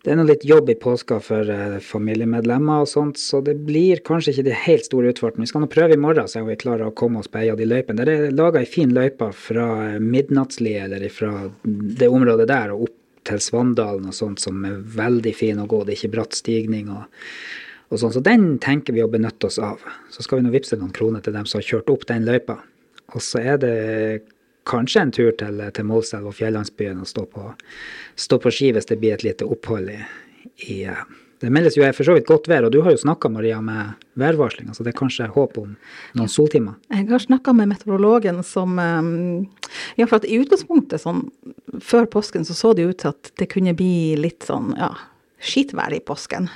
det 0.00 0.12
er 0.12 0.16
nå 0.16 0.24
litt 0.24 0.46
jobb 0.48 0.70
i 0.72 0.78
påska 0.80 1.18
for 1.20 1.48
eh, 1.52 1.76
familiemedlemmer 1.84 2.84
og 2.84 2.88
sånt, 2.88 3.18
så 3.20 3.42
det 3.44 3.58
blir 3.66 4.00
kanskje 4.06 4.32
ikke 4.32 4.46
de 4.46 4.54
helt 4.62 4.86
store 4.88 5.10
utfartene. 5.12 5.44
Vi 5.44 5.50
skal 5.50 5.64
nå 5.64 5.68
prøve 5.72 5.96
i 5.96 6.00
morgen, 6.00 6.28
så 6.30 6.40
om 6.40 6.48
vi 6.48 6.56
klarer 6.60 6.88
å 6.88 6.94
komme 6.96 7.20
oss 7.20 7.28
på 7.28 7.42
ei 7.42 7.50
av 7.52 7.60
de 7.60 7.66
løypene. 7.68 8.06
Det 8.08 8.14
er 8.14 8.32
laga 8.32 8.62
ei 8.62 8.70
fin 8.70 8.94
løype 8.96 9.28
fra 9.36 9.66
eh, 9.90 9.98
Midnattsli, 10.00 10.72
eller 10.86 11.04
fra 11.12 11.34
det 11.64 12.08
området 12.08 12.48
der, 12.48 12.72
og 12.72 12.88
opp 12.88 12.96
til 13.28 13.42
Svandalen 13.44 14.08
og 14.08 14.16
sånt, 14.16 14.40
som 14.40 14.64
er 14.64 14.80
veldig 14.80 15.34
fin 15.36 15.60
å 15.60 15.68
gå. 15.68 15.82
Det 15.84 15.92
er 15.92 16.00
ikke 16.00 16.14
bratt 16.16 16.38
stigning 16.38 16.88
og, 16.94 17.04
og 17.92 18.00
sånn, 18.00 18.16
så 18.16 18.24
den 18.24 18.54
tenker 18.64 18.96
vi 18.96 19.04
å 19.04 19.12
benytte 19.12 19.50
oss 19.50 19.60
av. 19.60 19.84
Så 20.08 20.24
skal 20.24 20.40
vi 20.40 20.48
nå 20.48 20.54
vippse 20.54 20.80
noen 20.80 20.96
kroner 20.96 21.20
til 21.20 21.36
dem 21.36 21.44
som 21.44 21.60
har 21.60 21.68
kjørt 21.74 21.92
opp 21.92 22.08
den 22.08 22.24
løypa. 22.24 22.56
Og 23.12 23.20
så 23.20 23.44
er 23.52 23.60
det 23.60 23.76
kanskje 24.68 25.00
en 25.02 25.12
tur 25.14 25.32
til, 25.38 25.62
til 25.74 25.88
Målselv 25.88 26.30
og 26.30 26.36
fjellandsbyen 26.36 27.00
og 27.00 27.08
stå 27.08 27.24
på, 27.30 27.48
stå 28.20 28.38
på 28.42 28.52
ski 28.54 28.72
hvis 28.76 28.88
det 28.90 29.00
blir 29.00 29.16
et 29.16 29.24
lite 29.26 29.48
opphold 29.48 29.90
i, 29.94 29.98
i 30.68 30.82
eh, 30.84 31.02
Det 31.40 31.48
meldes 31.48 31.76
jo 31.78 31.86
for 31.96 32.04
så 32.04 32.12
vidt 32.12 32.26
godt 32.28 32.48
vær, 32.52 32.66
og 32.66 32.72
du 32.74 32.82
har 32.84 32.92
jo 32.92 33.00
snakka 33.00 33.30
Maria 33.32 33.62
med 33.64 33.94
værvarslinga, 34.20 34.74
så 34.76 34.84
det 34.84 34.92
er 34.92 34.98
kanskje 34.98 35.28
håp 35.32 35.56
om 35.56 35.70
noen 36.18 36.28
soltimer. 36.28 36.74
Jeg 36.92 37.06
har 37.08 37.22
snakka 37.24 37.54
med 37.56 37.70
meteorologen 37.72 38.42
som 38.44 38.76
eh, 38.78 39.46
Ja, 39.96 40.06
for 40.06 40.18
at 40.18 40.26
i 40.28 40.36
utgangspunktet, 40.42 41.00
sånn 41.00 41.30
før 41.80 42.04
påsken, 42.10 42.44
så 42.44 42.56
så 42.58 42.74
det 42.76 42.84
ut 42.90 42.98
til 43.00 43.14
at 43.14 43.32
det 43.40 43.48
kunne 43.52 43.72
bli 43.78 44.18
litt 44.20 44.44
sånn, 44.44 44.74
ja, 44.76 44.92
skitvær 45.40 45.94
i 45.96 46.02
påsken. 46.04 46.50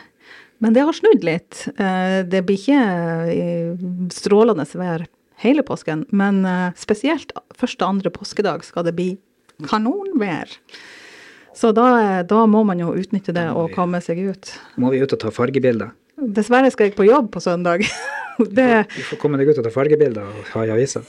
Men 0.60 0.76
det 0.76 0.84
har 0.84 0.96
snudd 0.96 1.24
litt. 1.24 1.64
Eh, 1.78 2.20
Det 2.28 2.44
blir 2.44 2.60
ikke 2.60 4.10
strålende 4.12 4.66
vær 4.76 5.06
hele 5.44 5.64
påsken, 5.66 6.06
men 6.10 6.42
eh, 6.48 6.74
spesielt 6.80 7.32
første 7.56 7.84
og 7.84 7.96
andre 7.96 8.12
påskedag 8.14 8.64
skal 8.66 8.86
det 8.88 8.96
bli 8.96 9.08
kanonvær. 9.68 10.50
Så 11.54 11.70
da, 11.76 11.86
eh, 12.02 12.22
da 12.26 12.44
må 12.50 12.64
man 12.66 12.80
jo 12.82 12.94
utnytte 12.98 13.34
det 13.36 13.46
og 13.54 13.72
komme 13.76 14.00
seg 14.02 14.24
ut. 14.26 14.54
Må 14.80 14.90
vi 14.94 15.02
ut 15.04 15.14
og 15.14 15.20
ta 15.22 15.30
fargebilder? 15.34 15.94
Dessverre 16.18 16.70
skal 16.72 16.88
jeg 16.88 16.98
på 16.98 17.06
jobb 17.06 17.30
på 17.34 17.42
søndag. 17.42 17.86
Det 18.34 18.88
Du 18.90 19.02
får 19.06 19.18
komme 19.22 19.38
deg 19.38 19.52
ut 19.52 19.60
og 19.60 19.66
ta 19.68 19.70
fargebilder 19.70 20.26
og 20.26 20.48
ha 20.56 20.64
i 20.66 20.70
avisa. 20.74 21.04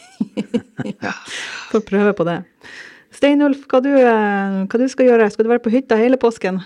Får 1.71 1.81
prøve 1.87 2.11
på 2.13 2.25
det. 2.27 2.35
Steinulf, 3.15 3.63
hva 3.71 3.79
du, 3.81 3.89
eh, 3.97 4.59
hva 4.69 4.77
du 4.77 4.85
skal 4.91 5.09
gjøre? 5.09 5.31
Skal 5.33 5.47
du 5.47 5.49
være 5.49 5.63
på 5.65 5.73
hytta 5.73 5.97
hele 5.97 6.19
påsken? 6.21 6.59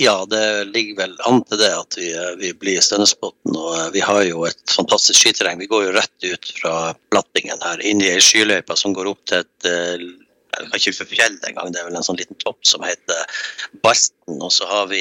Ja, 0.00 0.26
det 0.30 0.64
ligger 0.64 0.96
vel 0.96 1.14
an 1.26 1.40
til 1.48 1.58
det 1.58 1.72
at 1.74 1.96
vi, 1.98 2.12
eh, 2.14 2.34
vi 2.38 2.52
blir 2.54 2.78
Stønnesbotn. 2.84 3.50
Og 3.50 3.72
eh, 3.74 3.88
vi 3.96 4.02
har 4.06 4.20
jo 4.28 4.44
et 4.46 4.60
fantastisk 4.70 5.18
skiterreng. 5.18 5.58
Vi 5.58 5.66
går 5.66 5.88
jo 5.88 5.94
rett 5.96 6.26
ut 6.28 6.52
fra 6.60 6.74
Plattingen 7.10 7.58
her, 7.64 7.82
inn 7.82 8.04
i 8.04 8.12
ei 8.12 8.22
skyløype 8.22 8.76
som 8.78 8.94
går 8.94 9.10
opp 9.10 9.24
til 9.26 9.42
et 9.42 9.70
eh, 10.58 10.66
vi 10.66 10.70
kan 10.70 10.92
ikke 10.92 11.08
fjell 11.08 11.36
engang, 11.48 11.72
det 11.72 11.80
er 11.80 11.88
vel 11.88 11.98
en 11.98 12.06
sånn 12.06 12.18
liten 12.18 12.38
topp 12.42 12.60
som 12.66 12.84
heter 12.86 13.42
Barsten. 13.84 14.14
Og 14.44 14.50
så 14.52 14.66
har 14.68 14.90
vi, 14.90 15.00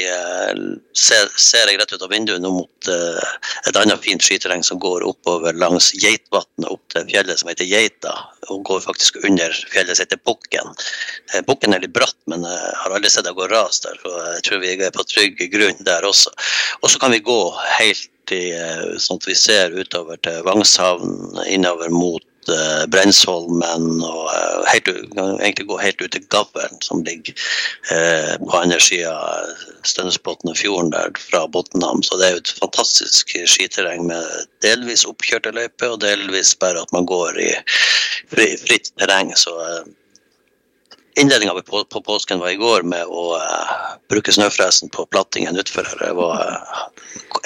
ser, 0.96 1.26
ser 1.36 1.68
jeg 1.68 1.82
rett 1.82 1.92
ut 1.92 2.04
av 2.06 2.14
vinduet 2.14 2.40
nå 2.40 2.52
mot 2.56 2.88
et 2.88 3.76
annet 3.76 4.00
fint 4.00 4.24
skiterreng 4.24 4.64
som 4.64 4.80
går 4.80 5.04
oppover 5.04 5.58
langs 5.60 5.90
Geitvatnet 6.00 6.70
opp 6.72 6.94
til 6.94 7.10
fjellet 7.10 7.42
som 7.42 7.52
heter 7.52 7.68
Geita, 7.68 8.14
og 8.48 8.64
går 8.70 8.86
faktisk 8.86 9.20
under 9.28 9.52
fjellet 9.68 10.00
som 10.00 10.06
heter 10.06 10.22
Bukken. 10.24 10.72
Bukken 11.50 11.76
er 11.76 11.84
litt 11.84 11.96
bratt, 11.98 12.16
men 12.32 12.48
jeg 12.48 12.78
har 12.80 12.96
aldri 12.96 13.12
sett 13.12 13.28
det 13.28 13.36
gå 13.36 13.50
ras 13.52 13.84
der, 13.84 14.00
så 14.00 14.16
jeg 14.38 14.46
tror 14.48 14.64
vi 14.64 14.74
er 14.78 14.96
på 14.96 15.08
trygg 15.12 15.44
grunn 15.52 15.84
der 15.84 16.08
også. 16.08 16.32
Og 16.80 16.94
så 16.94 17.04
kan 17.04 17.12
vi 17.12 17.20
gå 17.28 17.42
helt 17.82 18.32
i, 18.32 18.44
sånn 19.02 19.20
at 19.20 19.28
vi 19.28 19.36
ser 19.38 19.76
utover 19.76 20.20
til 20.24 20.40
Vangshavn, 20.48 21.44
innover 21.52 21.92
mot 21.94 22.24
uh, 22.52 22.86
Brensholmen 22.92 24.02
og 24.06 24.30
uh, 24.32 24.64
helt, 24.72 24.90
egentlig 25.18 25.68
gå 25.70 25.80
helt 25.82 26.02
ut 26.02 26.12
til 26.16 26.26
Gavlen, 26.34 26.80
som 26.86 27.04
ligger 27.08 27.36
uh, 27.92 28.34
på 28.44 28.62
andre 28.62 28.80
sida 28.84 29.14
av 29.14 29.68
Stønnesbotn 29.88 30.52
og 30.52 30.60
fjorden 30.60 30.92
der 30.96 31.14
fra 31.22 31.46
Botnhamn. 31.52 32.04
Så 32.06 32.20
det 32.20 32.28
er 32.30 32.36
jo 32.38 32.44
et 32.44 32.56
fantastisk 32.62 33.36
skiterreng 33.50 34.08
med 34.10 34.26
delvis 34.66 35.06
oppkjørte 35.10 35.56
løyper, 35.56 35.96
og 35.96 36.04
delvis 36.04 36.56
bare 36.60 36.84
at 36.84 36.94
man 36.96 37.08
går 37.10 37.40
i 37.44 37.54
fri, 38.34 38.52
fritt 38.64 38.92
terreng. 39.00 39.34
Så 39.38 39.56
Innledninga 41.18 41.54
på, 41.54 41.84
på, 41.84 42.02
påsken 42.02 42.40
var 42.40 42.50
i 42.50 42.56
går 42.56 42.84
med 42.86 43.10
å 43.10 43.24
uh, 43.36 43.70
bruke 44.10 44.32
snøfresen 44.32 44.92
på 44.94 45.06
plattingen 45.10 45.58
utfor 45.58 45.88
her. 45.90 46.02
Det 46.04 46.12
var 46.14 46.44
uh, 46.46 46.84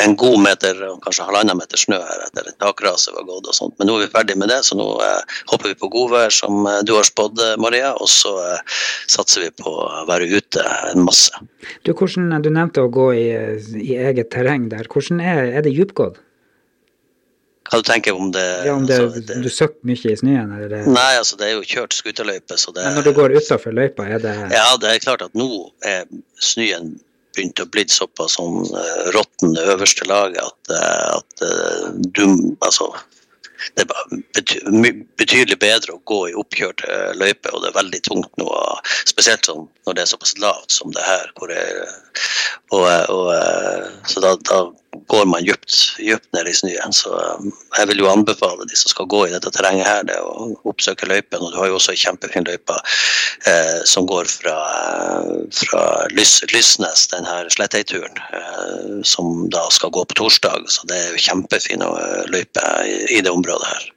en 0.03 0.15
god 0.19 0.41
meter, 0.43 0.81
kanskje 1.05 1.27
halvannen 1.29 1.55
meter 1.55 1.79
snø 1.79 1.99
her 2.03 2.25
etter 2.25 2.49
takraset 2.59 3.15
var 3.15 3.23
gått 3.29 3.47
og 3.47 3.55
sånt. 3.55 3.77
Men 3.79 3.87
nå 3.87 3.95
er 3.95 4.03
vi 4.03 4.09
ferdig 4.11 4.35
med 4.41 4.51
det, 4.51 4.59
så 4.67 4.75
nå 4.75 4.87
uh, 4.99 5.37
hopper 5.53 5.71
vi 5.71 5.79
på 5.79 5.87
godvær 5.93 6.35
som 6.35 6.67
du 6.83 6.91
har 6.97 7.07
spådd, 7.07 7.39
Maria. 7.63 7.93
Og 7.95 8.11
så 8.11 8.33
satser 9.07 9.47
vi 9.47 9.53
på 9.63 9.71
å 9.71 10.03
være 10.09 10.27
ute 10.27 10.65
en 10.91 11.05
masse. 11.07 11.39
Du, 11.87 11.93
hvordan, 11.93 12.27
du 12.43 12.51
nevnte 12.51 12.83
å 12.83 12.91
gå 12.91 13.07
i, 13.15 13.29
i 13.79 13.95
eget 13.95 14.33
terreng 14.35 14.67
der. 14.73 14.91
Hvordan 14.91 15.23
er, 15.23 15.47
er 15.61 15.63
det 15.63 15.71
djupgått? 15.77 16.19
Hva 17.71 17.79
du 17.79 17.87
tenker 17.87 18.17
om 18.17 18.31
det 18.35 18.43
Ja, 18.65 18.73
Om 18.75 18.87
det, 18.87 18.97
altså, 18.99 19.21
det, 19.27 19.37
du 19.45 19.49
søkker 19.49 19.87
mye 19.87 20.11
i 20.11 20.17
snøen? 20.19 20.51
Eller? 20.57 20.89
Nei, 20.91 21.11
altså 21.19 21.37
det 21.39 21.47
er 21.47 21.53
jo 21.55 21.63
kjørt 21.63 21.95
skuterløype. 21.95 22.57
Så 22.59 22.73
det, 22.75 22.83
Men 22.83 22.99
når 22.99 23.07
du 23.07 23.13
går 23.15 23.37
utafor 23.39 23.77
løypa, 23.77 24.09
er 24.11 24.19
det 24.23 24.35
Ja, 24.51 24.65
det 24.81 24.91
er 24.91 25.05
klart 25.05 25.23
at 25.23 25.37
nå 25.37 25.47
er 25.87 26.03
snøen 26.43 26.97
begynt 27.31 27.63
å 27.63 27.69
bli 27.71 27.85
såpass 27.87 28.35
sånn 28.35 28.65
uh, 28.75 29.07
råtten 29.15 29.55
øverste 29.55 30.03
laget 30.09 30.41
at, 30.43 30.73
uh, 30.75 31.21
at 31.21 31.45
uh, 31.47 31.87
du 32.11 32.25
Altså 32.59 32.91
det 33.77 33.85
er 33.85 34.95
betydelig 35.19 35.57
bedre 35.61 35.93
å 35.93 36.01
gå 36.09 36.17
i 36.31 36.35
oppkjørte 36.37 37.11
løyper, 37.13 37.53
og 37.53 37.61
det 37.61 37.69
er 37.69 37.75
veldig 37.77 37.99
tungt 38.07 38.39
nå. 38.41 38.47
Spesielt 39.05 39.45
sånn 39.47 39.67
når 39.85 39.97
det 39.97 40.03
er 40.03 40.09
såpass 40.09 40.33
lavt 40.41 40.73
som 40.73 40.93
det 40.95 41.03
her. 41.05 41.29
hvor 41.37 41.51
Det, 41.51 41.61
og, 42.71 42.85
og, 43.11 43.31
så 44.07 44.23
da, 44.23 44.35
da, 44.47 44.61
går 45.11 45.25
man 45.27 45.43
dypt 45.43 46.27
ned 46.35 46.47
i 46.47 46.53
snøen. 46.55 46.93
Så 46.95 47.11
jeg 47.77 47.87
vil 47.89 48.01
jo 48.03 48.09
anbefale 48.11 48.67
de 48.67 48.77
som 48.79 48.91
skal 48.93 49.09
gå 49.11 49.25
i 49.27 49.33
dette 49.33 49.51
terrenget 49.51 49.87
her, 49.87 50.05
det 50.07 50.17
å 50.23 50.51
oppsøke 50.71 51.09
løypen. 51.09 51.43
Og 51.43 51.51
du 51.51 51.59
har 51.59 51.71
jo 51.71 51.77
også 51.79 51.93
ei 51.95 51.99
kjempefin 51.99 52.47
løype 52.47 52.77
eh, 53.49 53.79
som 53.87 54.07
går 54.07 54.29
fra, 54.31 54.55
fra 55.57 55.83
Lys, 56.15 56.37
Lysnes, 56.53 57.07
den 57.11 57.27
her 57.27 57.51
Sletteituren, 57.51 58.19
eh, 58.39 59.01
som 59.07 59.47
da 59.51 59.65
skal 59.73 59.91
gå 59.95 60.05
på 60.07 60.19
torsdag. 60.23 60.67
Så 60.71 60.87
det 60.91 60.99
er 60.99 61.11
jo 61.11 61.25
kjempefine 61.27 61.91
løyper 62.31 62.87
i, 62.87 62.97
i 63.17 63.21
det 63.23 63.35
området 63.35 63.67
her. 63.67 63.87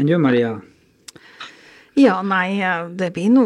Enn 0.00 0.08
du, 0.08 0.16
Maria? 0.22 0.54
Ja, 1.98 2.20
nei, 2.22 2.60
det 2.96 3.10
blir 3.16 3.32
nå 3.34 3.44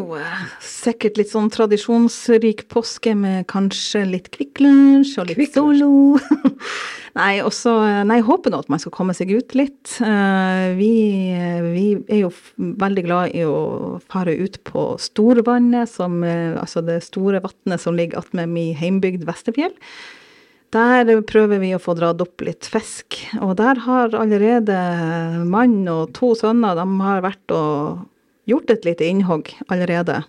sikkert 0.63 1.17
litt 1.19 1.31
sånn 1.33 1.49
tradisjonsrik 1.53 2.67
påske 2.71 3.15
med 3.17 3.47
kanskje 3.51 4.05
litt 4.07 4.29
Kvikk 4.35 4.61
Lunsj 4.61 5.17
og 5.21 5.31
litt 5.31 5.39
Kvikk 5.39 5.55
Solo. 5.57 6.21
nei, 7.19 7.39
også, 7.43 7.73
nei, 8.05 8.21
jeg 8.21 8.27
håper 8.29 8.53
nå 8.53 8.61
at 8.63 8.71
man 8.73 8.83
skal 8.83 8.95
komme 8.95 9.17
seg 9.17 9.33
ut 9.33 9.57
litt. 9.57 9.97
Vi, 10.79 10.93
vi, 11.71 11.87
er 12.05 12.21
jo 12.27 12.33
veldig 12.85 13.07
glad 13.09 13.35
i 13.35 13.47
å 13.49 13.97
fare 14.13 14.37
ut 14.37 14.61
på 14.69 14.91
Storvannet, 15.01 15.91
som, 15.91 16.21
altså 16.23 16.85
det 16.85 17.01
store 17.09 17.43
vannet 17.45 17.83
som 17.83 17.97
ligger 17.97 18.21
attmed 18.21 18.53
min 18.53 18.77
heimbygd 18.79 19.25
Vesterfjell. 19.29 19.75
Der 20.75 21.07
prøver 21.23 21.61
vi 21.63 21.71
å 21.77 21.83
få 21.83 21.95
dratt 21.95 22.21
opp 22.21 22.43
litt 22.43 22.67
fisk, 22.67 23.21
og 23.39 23.55
der 23.61 23.79
har 23.85 24.15
allerede 24.19 24.79
mann 25.47 25.85
og 25.89 26.11
to 26.19 26.35
sønner 26.39 26.75
de 26.77 26.87
har 26.99 27.23
vært 27.25 27.55
og 27.55 28.03
gjort 28.51 28.71
et 28.71 28.87
lite 28.87 29.09
innhogg 29.09 29.51
allerede. 29.69 30.23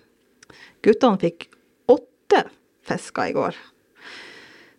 Guttene 0.85 1.21
fikk 1.21 1.49
åtte 1.91 2.45
fisker 2.85 3.31
i 3.31 3.35
går. 3.35 3.57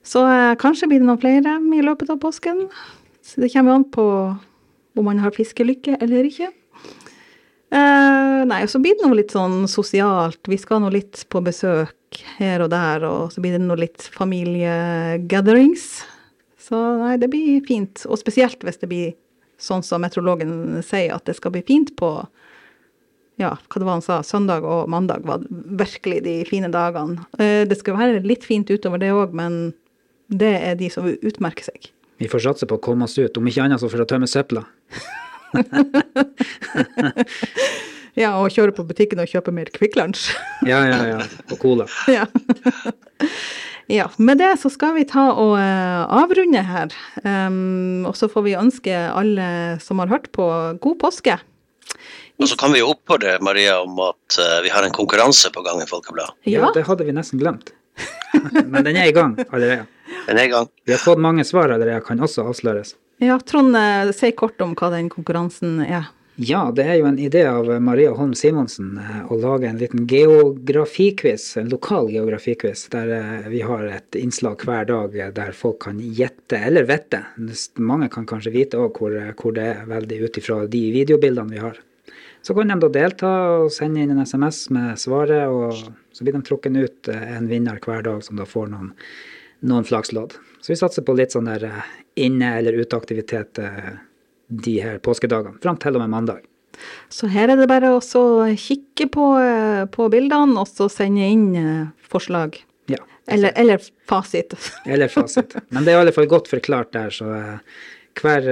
Så 0.07 0.23
eh, 0.31 0.55
kanskje 0.61 0.89
blir 0.91 1.03
det 1.03 1.09
noen 1.09 1.23
flere 1.23 1.57
i 1.75 1.83
løpet 1.85 2.13
av 2.15 2.21
påsken. 2.23 2.67
Så 3.27 3.43
det 3.43 3.51
kommer 3.55 3.79
an 3.79 3.89
på 3.91 4.07
om 4.97 5.05
man 5.05 5.21
har 5.21 5.35
fiskelykke 5.35 5.99
eller 6.01 6.29
ikke. 6.29 6.53
Eh, 7.75 8.41
nei, 8.47 8.63
så 8.71 8.79
blir 8.79 8.95
det 8.95 9.05
noe 9.05 9.19
litt 9.19 9.35
sånn 9.35 9.65
sosialt. 9.71 10.41
Vi 10.47 10.59
skal 10.61 10.85
nå 10.85 10.93
litt 10.95 11.25
på 11.33 11.43
besøk 11.45 12.21
her 12.39 12.63
og 12.65 12.71
der, 12.73 13.05
og 13.05 13.35
så 13.35 13.43
blir 13.43 13.57
det 13.57 13.65
noe 13.65 13.81
litt 13.83 14.07
familiegatherings. 14.15 15.89
Så 16.63 16.79
nei, 17.03 17.17
det 17.21 17.31
blir 17.33 17.61
fint. 17.67 18.07
Og 18.07 18.21
spesielt 18.23 18.63
hvis 18.65 18.81
det 18.83 18.91
blir 18.91 19.15
sånn 19.59 19.85
som 19.87 20.03
meteorologen 20.05 20.85
sier, 20.87 21.17
at 21.17 21.27
det 21.27 21.37
skal 21.39 21.55
bli 21.55 21.65
fint 21.67 21.93
på 21.99 22.11
ja, 23.41 23.53
hva 23.69 23.81
det 23.81 23.87
var 23.87 23.99
han 23.99 24.05
sa, 24.05 24.23
søndag 24.25 24.65
og 24.65 24.89
mandag 24.93 25.27
var 25.29 25.45
virkelig 25.51 26.23
de 26.25 26.39
fine 26.49 26.71
dagene. 26.73 27.27
Eh, 27.39 27.67
det 27.69 27.77
skal 27.81 27.99
være 27.99 28.25
litt 28.25 28.47
fint 28.49 28.71
utover 28.73 29.03
det 29.03 29.13
òg, 29.13 29.35
men 29.37 29.75
det 30.33 30.55
er 30.57 30.79
de 30.81 30.89
som 30.93 31.05
utmerker 31.07 31.69
seg. 31.69 31.91
Vi 32.17 32.31
får 32.33 32.47
satse 32.47 32.69
på 32.69 32.79
å 32.79 32.83
komme 32.83 33.05
oss 33.05 33.19
ut, 33.21 33.37
om 33.37 33.49
ikke 33.49 33.67
annet 33.67 33.83
så 33.83 33.91
for 33.93 34.01
å 34.01 34.09
tømme 34.09 34.29
søpla. 34.31 34.65
ja, 38.23 38.33
og 38.41 38.49
kjøre 38.55 38.73
på 38.77 38.87
butikken 38.89 39.21
og 39.21 39.29
kjøpe 39.29 39.53
mer 39.55 39.69
Kvikk 39.75 39.99
Lunsj. 40.01 40.31
ja, 40.71 40.81
ja, 40.89 41.01
ja. 41.13 41.21
Og 41.51 41.61
cola. 41.61 41.87
ja. 42.17 42.25
ja. 43.93 44.09
Med 44.17 44.41
det 44.41 44.55
så 44.63 44.73
skal 44.73 44.97
vi 44.97 45.05
ta 45.09 45.29
og 45.35 45.59
uh, 45.61 46.09
avrunde 46.23 46.65
her. 46.65 46.97
Um, 47.21 48.09
og 48.09 48.17
så 48.17 48.33
får 48.33 48.49
vi 48.49 48.57
ønske 48.57 48.97
alle 49.13 49.77
som 49.85 50.01
har 50.01 50.09
hørt 50.15 50.33
på, 50.33 50.49
god 50.81 50.99
påske. 51.05 51.37
Og 52.37 52.49
så 52.51 52.57
kan 52.61 52.73
vi 52.75 52.83
jo 52.83 52.91
oppfordre 52.93 53.39
Maria 53.45 53.79
om 53.81 53.97
at 54.05 54.39
uh, 54.41 54.61
vi 54.65 54.73
har 54.73 54.85
en 54.85 54.95
konkurranse 54.95 55.51
på 55.53 55.63
gang 55.65 55.81
i 55.83 55.89
Folkebladet. 55.89 56.37
Ja. 56.45 56.61
ja, 56.61 56.73
det 56.75 56.85
hadde 56.89 57.07
vi 57.09 57.15
nesten 57.17 57.41
glemt. 57.41 57.73
Men 58.73 58.85
den 58.85 58.97
er 58.97 59.09
i 59.09 59.15
gang 59.17 59.39
allerede. 59.49 59.87
Den 60.27 60.39
er 60.43 60.45
i 60.45 60.53
gang. 60.53 60.69
Vi 60.85 60.93
har 60.93 61.01
fått 61.01 61.23
mange 61.23 61.47
svar 61.49 61.73
allerede, 61.73 62.03
kan 62.05 62.21
også 62.21 62.45
avsløres. 62.51 62.93
Ja, 63.25 63.39
Trond, 63.41 63.73
uh, 63.73 64.13
si 64.13 64.35
kort 64.37 64.61
om 64.61 64.77
hva 64.77 64.93
den 64.93 65.09
konkurransen 65.13 65.81
er. 65.87 66.13
Ja, 66.37 66.67
det 66.69 66.85
er 66.85 66.99
jo 67.01 67.07
en 67.09 67.17
idé 67.17 67.47
av 67.49 67.71
Maria 67.81 68.11
Holm 68.13 68.35
Simonsen 68.37 68.99
uh, 69.01 69.23
å 69.33 69.41
lage 69.41 69.71
en 69.71 69.81
liten 69.81 70.05
geografikviss, 70.05 71.55
en 71.57 71.73
lokal 71.73 72.13
geografikviss, 72.13 72.85
der 72.93 73.49
vi 73.49 73.65
har 73.65 73.89
et 73.89 74.21
innslag 74.21 74.61
hver 74.69 74.85
dag 74.93 75.17
der 75.41 75.57
folk 75.57 75.81
kan 75.87 76.05
gjette 76.05 76.61
eller 76.69 76.85
vette. 76.85 77.25
Mange 77.81 78.13
kan 78.13 78.29
kanskje 78.29 78.53
vite 78.61 78.85
òg 78.85 79.01
hvor, 79.01 79.17
hvor, 79.41 79.57
det 79.57 79.69
er, 79.73 79.85
veldig 79.89 80.25
ut 80.27 80.41
ifra 80.45 80.63
de 80.69 80.87
videobildene 81.01 81.57
vi 81.57 81.65
har. 81.65 81.81
Så 82.47 82.55
kan 82.55 82.69
de 82.71 82.77
da 82.79 82.89
delta 82.95 83.29
og 83.59 83.73
sende 83.75 84.05
inn 84.05 84.13
en 84.15 84.23
SMS 84.23 84.69
med 84.71 85.01
svaret, 85.03 85.49
og 85.51 85.75
så 86.15 86.23
blir 86.23 86.37
de 86.37 86.45
trukket 86.47 86.77
ut 86.79 87.09
eh, 87.11 87.25
en 87.35 87.49
vinner 87.51 87.81
hver 87.83 88.05
dag 88.07 88.21
som 88.23 88.39
da 88.39 88.45
får 88.47 88.69
noen, 88.71 88.93
noen 89.67 89.87
flakslodd. 89.89 90.37
Så 90.63 90.71
vi 90.71 90.77
satser 90.79 91.03
på 91.03 91.17
litt 91.19 91.35
sånn 91.35 91.51
der 91.51 91.65
eh, 91.67 91.89
inne- 92.23 92.53
eller 92.61 92.79
uteaktivitet 92.79 93.59
eh, 93.59 93.89
de 94.47 94.77
her 94.79 95.01
påskedagene, 95.03 95.59
fram 95.65 95.81
til 95.83 95.99
og 95.99 96.05
med 96.05 96.13
mandag. 96.13 96.47
Så 97.11 97.27
her 97.35 97.51
er 97.51 97.59
det 97.59 97.67
bare 97.67 97.91
å 97.97 97.99
kikke 98.55 99.09
på, 99.11 99.27
på, 99.91 100.07
bildene 100.13 100.63
og 100.63 100.71
så 100.71 100.87
sende 100.93 101.27
inn 101.27 101.49
forslag. 101.99 102.61
Ja. 102.93 103.01
Eller, 103.27 103.57
eller, 103.59 103.91
fasit. 104.07 104.55
eller 104.87 105.11
fasit. 105.11 105.59
Men 105.75 105.83
det 105.83 105.91
er 105.91 105.99
i 105.99 106.05
alle 106.05 106.15
fall 106.15 106.31
godt 106.31 106.53
forklart 106.53 106.95
der, 106.95 107.11
så 107.11 107.41
hver 108.23 108.47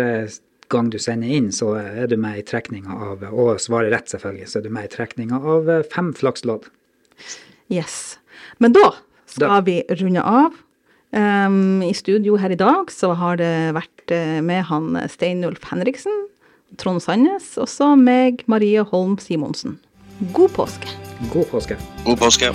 gang 0.73 0.91
du 0.93 0.99
sender 1.03 1.31
inn, 1.31 1.51
så 1.53 1.75
er 1.81 2.09
du 2.11 2.17
med 2.21 2.41
i 2.41 2.45
trekninga 2.47 2.95
av 3.11 3.25
Og 3.31 3.61
svarer 3.63 3.93
rett, 3.95 4.11
selvfølgelig, 4.11 4.51
så 4.51 4.61
er 4.61 4.67
du 4.67 4.73
med 4.75 4.89
i 4.89 4.93
trekninga 4.95 5.41
av 5.41 5.71
eh, 5.71 5.87
fem 5.95 6.13
flakslodd. 6.17 6.69
Yes. 7.73 8.19
Men 8.63 8.77
da 8.77 8.93
skal 9.31 9.59
da. 9.59 9.61
vi 9.67 9.81
runde 10.01 10.23
av. 10.23 10.61
Um, 11.15 11.83
I 11.87 11.93
studio 11.95 12.39
her 12.43 12.51
i 12.51 12.59
dag 12.59 12.91
så 12.91 13.13
har 13.15 13.39
det 13.39 13.75
vært 13.77 14.15
eh, 14.15 14.41
med 14.43 14.67
han 14.71 14.99
Steinulf 15.11 15.63
Henriksen, 15.71 16.25
Trond 16.81 17.05
Sandnes, 17.05 17.53
og 17.61 17.71
så 17.71 17.93
meg, 17.99 18.43
Marie 18.51 18.83
Holm 18.83 19.15
Simonsen. 19.23 19.79
God 20.35 20.57
påske. 20.59 20.99
God 21.31 21.47
påske. 21.53 21.79
God 22.07 22.19
påske. 22.19 22.55